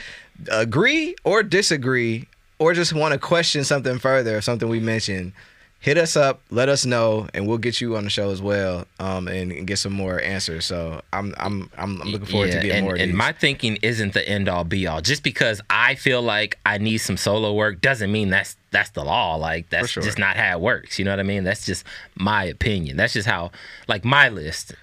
[0.51, 2.29] agree or disagree,
[2.59, 5.33] or just want to question something further, something we mentioned,
[5.81, 8.85] hit us up, let us know, and we'll get you on the show as well,
[8.99, 10.67] um, and, and get some more answers.
[10.67, 13.79] So I'm, I'm, I'm, I'm looking forward to Yeah, getting and, more and my thinking
[13.83, 15.01] isn't the end all be all.
[15.01, 19.05] Just because I feel like I need some solo work doesn't mean that's that's the
[19.05, 19.37] law.
[19.37, 20.03] Like that's sure.
[20.03, 20.99] just not how it works.
[20.99, 21.45] You know what I mean?
[21.45, 21.85] That's just
[22.17, 22.97] my opinion.
[22.97, 23.53] That's just how
[23.87, 24.75] like my list.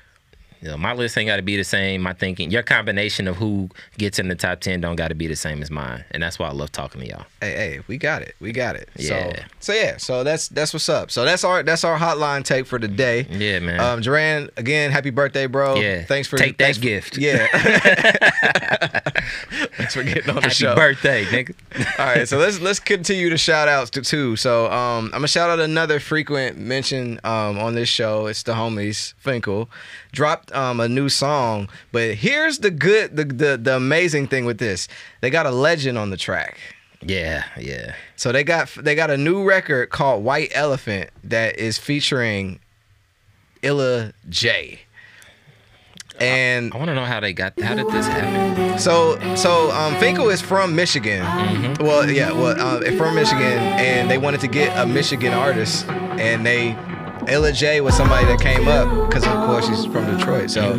[0.65, 2.01] You know, my list ain't got to be the same.
[2.01, 5.27] My thinking, your combination of who gets in the top ten don't got to be
[5.27, 7.25] the same as mine, and that's why I love talking to y'all.
[7.39, 8.33] hey, hey, we got it.
[8.39, 8.89] We got it.
[8.95, 9.35] Yeah.
[9.35, 9.97] So, so yeah.
[9.97, 11.11] So that's that's what's up.
[11.11, 13.27] So that's our that's our hotline take for today.
[13.29, 13.79] Yeah, man.
[13.79, 15.75] Um, Duran, again, happy birthday, bro.
[15.75, 16.03] Yeah.
[16.03, 17.19] Thanks for Take that for- gift.
[17.19, 17.45] yeah.
[19.77, 20.73] thanks for getting on the Happy show.
[20.75, 21.53] birthday, nigga.
[21.99, 24.35] All right, so let's let's continue the shout outs to two.
[24.35, 28.25] So um, I'm gonna shout out another frequent mention um, on this show.
[28.25, 29.69] It's the homies Finkel
[30.15, 34.57] dropped um, a new song, but here's the good, the, the the amazing thing with
[34.57, 34.87] this.
[35.21, 36.57] They got a legend on the track.
[37.01, 37.93] yeah, yeah.
[38.15, 42.59] So they got they got a new record called White Elephant that is featuring
[43.61, 44.79] Illa J.
[46.17, 47.59] And I want to know how they got.
[47.59, 48.79] How did this happen?
[48.79, 51.21] so so um Finkel is from Michigan.
[51.79, 55.85] Well, yeah, well uh, from Michigan and they wanted to get a Michigan artist
[56.17, 56.75] and they
[57.29, 60.49] Illa J was somebody that came up because of course she's from Detroit.
[60.49, 60.73] So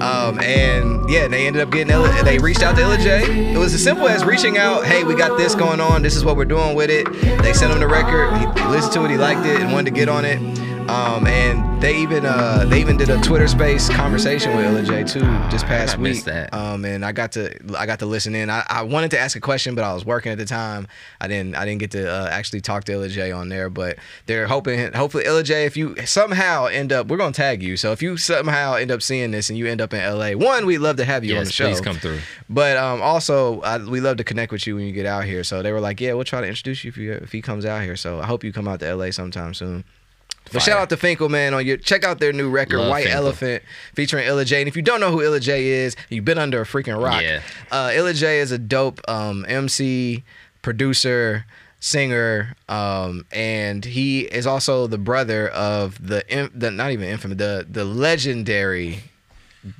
[0.00, 3.52] um and yeah, they ended up getting Illa, they reached out to Illa J.
[3.52, 6.24] It was as simple as reaching out, hey, we got this going on, this is
[6.24, 7.06] what we're doing with it.
[7.42, 9.90] They sent him the record, he, he listened to it, he liked it and wanted
[9.90, 10.40] to get on it.
[10.88, 15.04] Um, and they even uh, they even did a Twitter space conversation with Illa J
[15.04, 15.20] too
[15.50, 16.26] this past I week.
[16.52, 18.50] Um, and I got to I got to listen in.
[18.50, 20.88] I, I wanted to ask a question, but I was working at the time.
[21.20, 23.70] I didn't I didn't get to uh, actually talk to Illa J on there.
[23.70, 27.76] But they're hoping hopefully Illa J, if you somehow end up, we're gonna tag you.
[27.76, 30.66] So if you somehow end up seeing this and you end up in LA, one
[30.66, 31.66] we'd love to have you on the show.
[31.68, 32.18] please come through.
[32.48, 35.44] But um, also, I, we love to connect with you when you get out here.
[35.44, 37.64] So they were like, "Yeah, we'll try to introduce you if you if he comes
[37.64, 39.84] out here." So I hope you come out to LA sometime soon.
[40.44, 40.60] But Fire.
[40.60, 41.54] shout out to Finkel, man.
[41.54, 43.24] On your check out their new record, Love White Finkel.
[43.26, 43.62] Elephant,
[43.94, 44.60] featuring Illa J.
[44.60, 47.22] And if you don't know who Illa J is, you've been under a freaking rock.
[47.22, 47.40] Yeah.
[47.70, 50.24] Uh, Illa J is a dope um, MC,
[50.60, 51.46] producer,
[51.80, 57.66] singer, um, and he is also the brother of the the not even infamous the
[57.68, 59.04] the legendary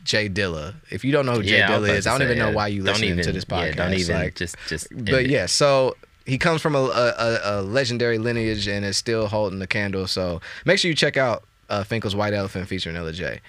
[0.04, 0.74] J Dilla.
[0.90, 2.82] If you don't know who Jay yeah, Dilla is, I don't even know why you
[2.82, 3.66] listening to this podcast.
[3.66, 4.88] Yeah, don't even Like, just just.
[4.90, 5.96] but yeah, so
[6.26, 10.06] he comes from a, a, a, legendary lineage and is still holding the candle.
[10.06, 13.40] So make sure you check out uh, Finkel's White Elephant featuring Illa J.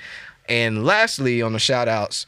[0.50, 2.26] And lastly, on the shout outs,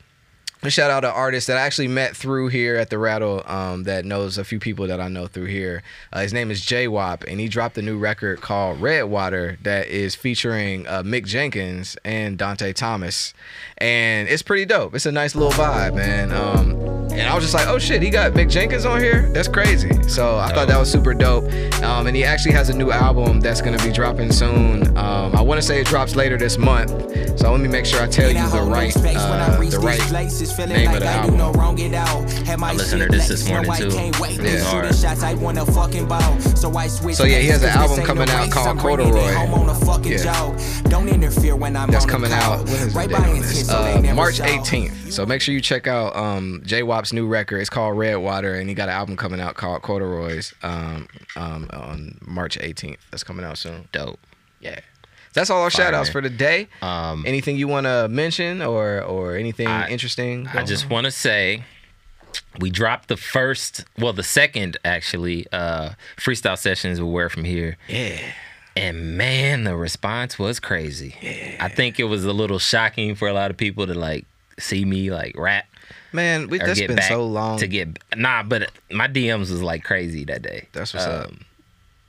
[0.69, 3.83] shout out to an artist that I actually met through here at the Rattle um,
[3.83, 5.83] that knows a few people that I know through here.
[6.13, 9.87] Uh, his name is J Wop, and he dropped a new record called Redwater that
[9.87, 13.33] is featuring uh, Mick Jenkins and Dante Thomas.
[13.77, 14.95] And it's pretty dope.
[14.95, 16.31] It's a nice little vibe, man.
[16.31, 19.29] Um, and I was just like, oh shit, he got Mick Jenkins on here?
[19.31, 20.03] That's crazy.
[20.03, 21.45] So I thought that was super dope.
[21.83, 24.87] Um, and he actually has a new album that's going to be dropping soon.
[24.97, 26.91] Um, I want to say it drops later this month.
[27.39, 30.01] So let me make sure I tell you the right, uh, the right
[30.67, 31.37] name of the album.
[32.63, 33.89] I listened to this this morning, too.
[34.37, 34.63] Yeah.
[34.71, 34.85] Hard.
[37.15, 39.31] So yeah, he has an album coming out called Corduroy.
[40.11, 40.21] Yeah.
[40.89, 43.17] Don't interfere when I'm That's on coming out when is the right by
[43.67, 45.11] so Uh, March 18th.
[45.11, 47.59] So make sure you check out um, J Wop's new record.
[47.59, 52.17] It's called Redwater, and he got an album coming out called Corduroys um, um, on
[52.25, 52.97] March 18th.
[53.11, 53.87] That's coming out soon.
[53.91, 54.19] dope.
[54.61, 54.79] Yeah.
[55.35, 56.67] That's all our Fire, shout outs for today.
[56.81, 60.47] Um, Anything you want to mention or or anything I- interesting?
[60.47, 61.63] I just want to say
[62.59, 67.77] we dropped the first, well, the second actually, uh, freestyle sessions with Where From Here.
[67.87, 68.19] yeah.
[68.77, 71.15] And man, the response was crazy.
[71.21, 71.55] Yeah.
[71.61, 74.25] I think it was a little shocking for a lot of people to like
[74.59, 75.65] see me like rap
[76.11, 77.57] Man, we, that's been so long.
[77.59, 78.43] to get nah.
[78.43, 80.67] But my DMs was like crazy that day.
[80.73, 81.31] That's what's up.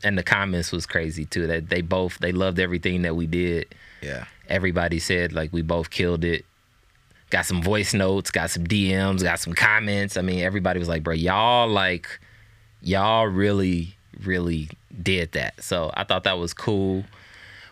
[0.05, 1.47] And the comments was crazy too.
[1.47, 3.75] That they both they loved everything that we did.
[4.03, 4.27] yeah.
[4.49, 6.45] Everybody said like we both killed it.
[7.31, 10.17] Got some voice notes, got some DMs, got some comments.
[10.17, 12.21] I mean, everybody was like, "Bro, y'all like,
[12.81, 14.69] y'all really, really
[15.03, 17.05] did that." So I thought that was cool.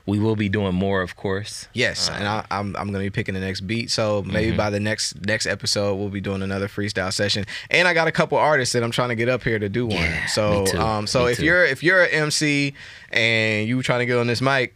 [0.06, 1.66] We will be doing more, of course.
[1.72, 3.90] Yes, and I, I'm I'm gonna be picking the next beat.
[3.90, 4.56] So maybe Mm-hmm.
[4.58, 7.46] by the next next episode, we'll be doing another freestyle session.
[7.70, 9.86] And I got a couple artists that I'm trying to get up here to do
[9.86, 9.96] one.
[9.96, 11.44] Yeah, so um, so me if too.
[11.46, 12.74] you're if you're an MC
[13.12, 14.74] and you trying to get on this mic,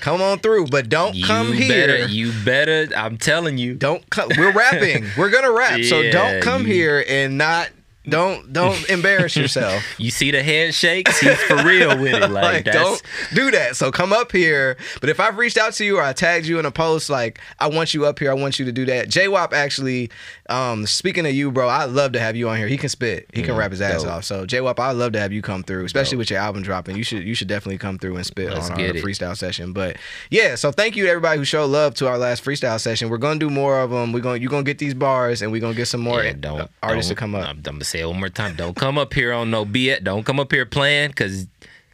[0.00, 0.66] come on through.
[0.66, 1.68] But don't You come here.
[1.86, 2.88] better, you better.
[2.96, 3.74] I'm telling you.
[3.74, 4.28] don't come.
[4.36, 5.04] We're rapping.
[5.16, 5.82] We're gonna rap.
[5.84, 7.68] so don't come you- here and not.
[8.08, 9.82] Don't don't embarrass yourself.
[9.98, 11.20] You see the handshakes?
[11.20, 12.28] He's for real with it.
[12.38, 13.02] Like, like, that's don't
[13.34, 13.74] do that.
[13.76, 14.76] So come up here.
[15.00, 17.40] But if I've reached out to you or I tagged you in a post, like
[17.58, 19.08] I want you up here, I want you to do that.
[19.08, 20.10] J Wop actually,
[20.48, 22.66] um, speaking of you, bro, I'd love to have you on here.
[22.68, 23.26] He can spit.
[23.34, 24.12] He can rap his ass Mm, dope.
[24.12, 24.24] off.
[24.24, 26.96] So J Wop, I'd love to have you come through, especially with your album dropping.
[26.96, 28.96] You should you should definitely come through and spit Let's on our it.
[29.04, 29.72] freestyle session.
[29.72, 29.96] But
[30.30, 33.08] yeah, so thank you to everybody who showed love to our last freestyle session.
[33.10, 34.12] We're gonna do more of them.
[34.12, 36.70] We're gonna you're gonna get these bars and we're gonna get some more Yeah, don't,
[36.82, 37.42] artists don't- to come up.
[37.48, 38.54] I'm, I'm gonna say it one more time.
[38.56, 40.02] Don't come up here on no beat.
[40.04, 41.46] Don't come up here playing because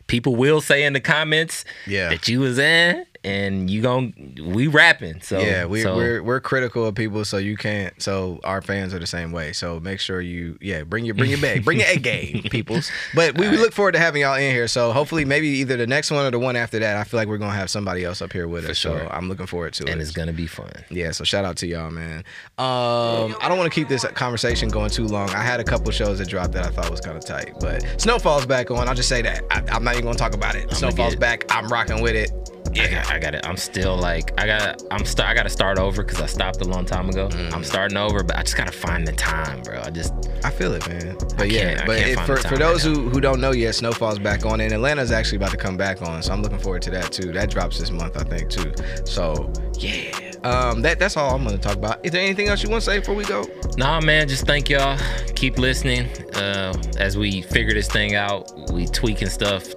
[0.07, 2.11] people will say in the comments Yeah.
[2.11, 5.21] that you was in and you gon' we rapping.
[5.23, 8.01] So yeah, we, so, we're we're critical of people, so you can't.
[8.01, 9.53] So our fans are the same way.
[9.53, 12.91] So make sure you, yeah, bring your bring your bag, bring your A game, peoples.
[13.15, 14.69] But we, we look forward to having y'all in here.
[14.69, 16.97] So hopefully, maybe either the next one or the one after that.
[16.97, 18.77] I feel like we're gonna have somebody else up here with us.
[18.77, 18.99] sure.
[18.99, 19.93] So I'm looking forward to and it.
[19.93, 20.71] And it's gonna be fun.
[20.91, 22.19] Yeah, so shout out to y'all, man.
[22.59, 25.31] Um, I don't want to keep this conversation going too long.
[25.31, 28.01] I had a couple shows that dropped that I thought was kind of tight, but
[28.01, 28.87] Snowfall's back on.
[28.87, 29.45] I'll just say that.
[29.51, 30.65] I, I'm not even gonna talk about it.
[30.65, 31.45] I'ma Snowfall's get- back.
[31.49, 32.31] I'm rocking with it.
[32.73, 33.47] Got, I got it.
[33.47, 34.83] I'm still like I got.
[34.91, 37.29] I'm st- I got to start over because I stopped a long time ago.
[37.29, 37.53] Mm.
[37.53, 39.81] I'm starting over, but I just gotta find the time, bro.
[39.81, 40.13] I just
[40.43, 41.17] I feel it, man.
[41.37, 43.75] But yeah, but can't if, find for, for those right who, who don't know yet,
[43.75, 46.83] Snowfall's back on, and Atlanta's actually about to come back on, so I'm looking forward
[46.83, 47.33] to that too.
[47.33, 48.73] That drops this month, I think, too.
[49.05, 52.05] So yeah, um, that that's all I'm gonna talk about.
[52.05, 53.47] Is there anything else you want to say before we go?
[53.77, 54.99] Nah, man, just thank y'all.
[55.37, 56.09] Keep listening.
[56.35, 59.75] Uh, as we figure this thing out, we tweaking stuff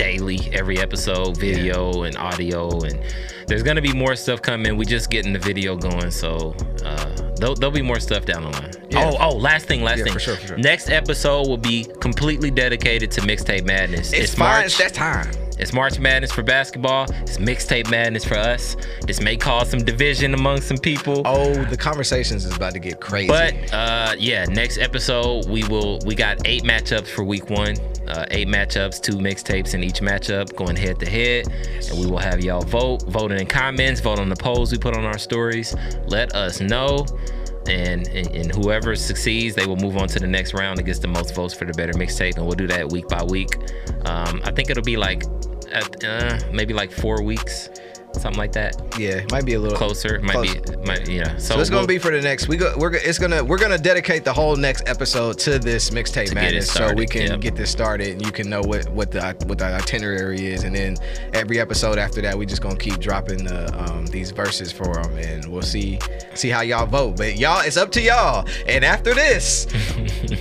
[0.00, 2.98] daily, every episode, video and audio, and
[3.46, 4.78] there's gonna be more stuff coming.
[4.78, 7.04] We just getting the video going, so uh,
[7.36, 8.72] there'll, there'll be more stuff down the line.
[8.88, 9.10] Yeah.
[9.12, 10.12] Oh, oh, last thing, last Yeah, thing.
[10.14, 10.56] for sure, for sure.
[10.56, 14.14] Next episode will be completely dedicated to mixtape madness.
[14.14, 14.48] It's, fine.
[14.48, 14.66] March.
[14.66, 15.30] It's that time.
[15.60, 17.04] It's March Madness for basketball.
[17.20, 18.76] It's mixtape madness for us.
[19.06, 21.20] This may cause some division among some people.
[21.26, 23.28] Oh, the conversations is about to get crazy.
[23.28, 27.76] But uh, yeah, next episode we will we got eight matchups for week one.
[28.08, 31.46] Uh, eight matchups, two mixtapes in each matchup, going head to head,
[31.90, 34.78] and we will have y'all vote, vote in the comments, vote on the polls we
[34.78, 35.76] put on our stories.
[36.06, 37.06] Let us know,
[37.68, 40.98] and, and and whoever succeeds, they will move on to the next round and gets
[40.98, 43.54] the most votes for the better mixtape, and we'll do that week by week.
[44.06, 45.22] Um, I think it'll be like
[45.72, 47.70] at, uh, maybe like four weeks,
[48.14, 48.76] something like that.
[48.98, 50.54] yeah, it might be a little Closer, might Close.
[50.54, 51.36] be, might yeah.
[51.36, 52.48] So, So it's gonna be for the next.
[52.48, 52.74] We go.
[52.76, 52.92] We're.
[52.94, 53.42] It's gonna.
[53.42, 57.22] We're gonna dedicate the whole next episode to this mixtape it madness, so we can
[57.22, 57.40] yep.
[57.40, 60.74] get this started, and you can know what what the what the itinerary is, and
[60.74, 60.96] then
[61.32, 65.16] every episode after that, we just gonna keep dropping the um, these verses for them,
[65.16, 65.98] and we'll see
[66.34, 67.16] see how y'all vote.
[67.16, 68.46] But y'all, it's up to y'all.
[68.66, 69.66] And after this,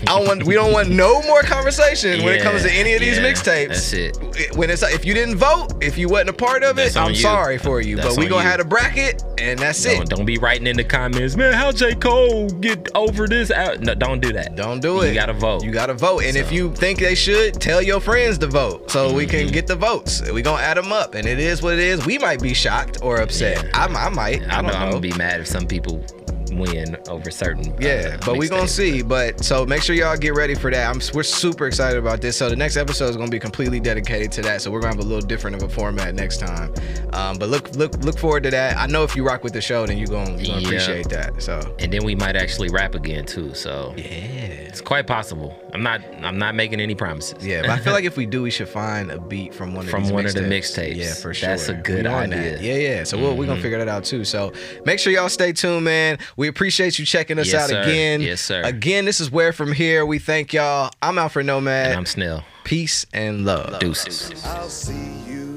[0.07, 0.43] I want.
[0.43, 3.67] We don't want no more conversation when it comes to any of these yeah, mixtapes.
[3.67, 4.55] that's it.
[4.55, 7.07] When it's if you didn't vote, if you wasn't a part of it, That's on
[7.07, 7.17] I'm you.
[7.17, 7.97] sorry for you.
[7.97, 8.49] That's but we gonna you.
[8.49, 9.97] have a bracket, and that's it.
[9.97, 11.53] Don't, don't be writing in the comments, man.
[11.53, 13.51] How J Cole get over this?
[13.51, 13.81] Out?
[13.81, 14.55] No, don't do that.
[14.55, 15.09] Don't do it.
[15.09, 15.63] You gotta vote.
[15.63, 16.23] You gotta vote.
[16.23, 19.53] And if you think they should, tell your friends to vote so we can mm-hmm.
[19.53, 20.21] get the votes.
[20.31, 22.05] We gonna add them up, and it is what it is.
[22.05, 23.63] We might be shocked or upset.
[23.63, 23.71] Yeah.
[23.73, 24.41] I, I might.
[24.43, 24.85] I, I don't know know.
[24.85, 26.03] I'm gonna be mad if some people
[26.51, 27.73] win over certain.
[27.79, 29.01] yeah, uh, but we gonna see.
[29.01, 30.89] But so make sure y'all get ready for that.
[30.89, 32.37] I'm we're super excited about this.
[32.37, 34.61] So the next episode is gonna be completely dedicated to that.
[34.61, 36.73] So we're gonna have a little different of a format next time.
[37.13, 38.77] Um, but look look look forward to that.
[38.77, 40.67] I know if you rock with the show, then you gonna you gonna Yeah.
[40.67, 41.41] appreciate that.
[41.41, 43.53] So And then we might actually rap again too.
[43.53, 44.03] So yeah.
[44.03, 45.55] it's quite possible.
[45.73, 46.01] I'm not.
[46.23, 47.45] I'm not making any promises.
[47.45, 49.85] Yeah, but I feel like if we do, we should find a beat from one
[49.85, 50.95] of From one of the mixtapes.
[50.95, 51.49] Yeah, for sure.
[51.49, 52.53] That's a good idea.
[52.57, 52.61] that.
[52.61, 53.03] Yeah, yeah.
[53.03, 54.23] So we'll, we're gonna figure that out too.
[54.25, 54.51] So
[54.85, 56.17] make sure y'all stay tuned, man.
[56.39, 57.81] We appreciate you checking us Yes, out sir.
[57.81, 58.21] again.
[58.21, 58.61] Yes, sir.
[58.63, 60.05] Again, this is where from here.
[60.05, 60.89] We thank y'all.
[61.01, 61.87] I'm Alfred Nomad.
[61.87, 62.45] And I'm Snell.
[62.63, 63.77] Peace and love.
[63.79, 64.41] Deuces.
[64.45, 64.93] I'll see
[65.27, 65.47] you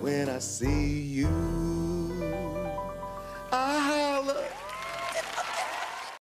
[0.00, 1.05] when I see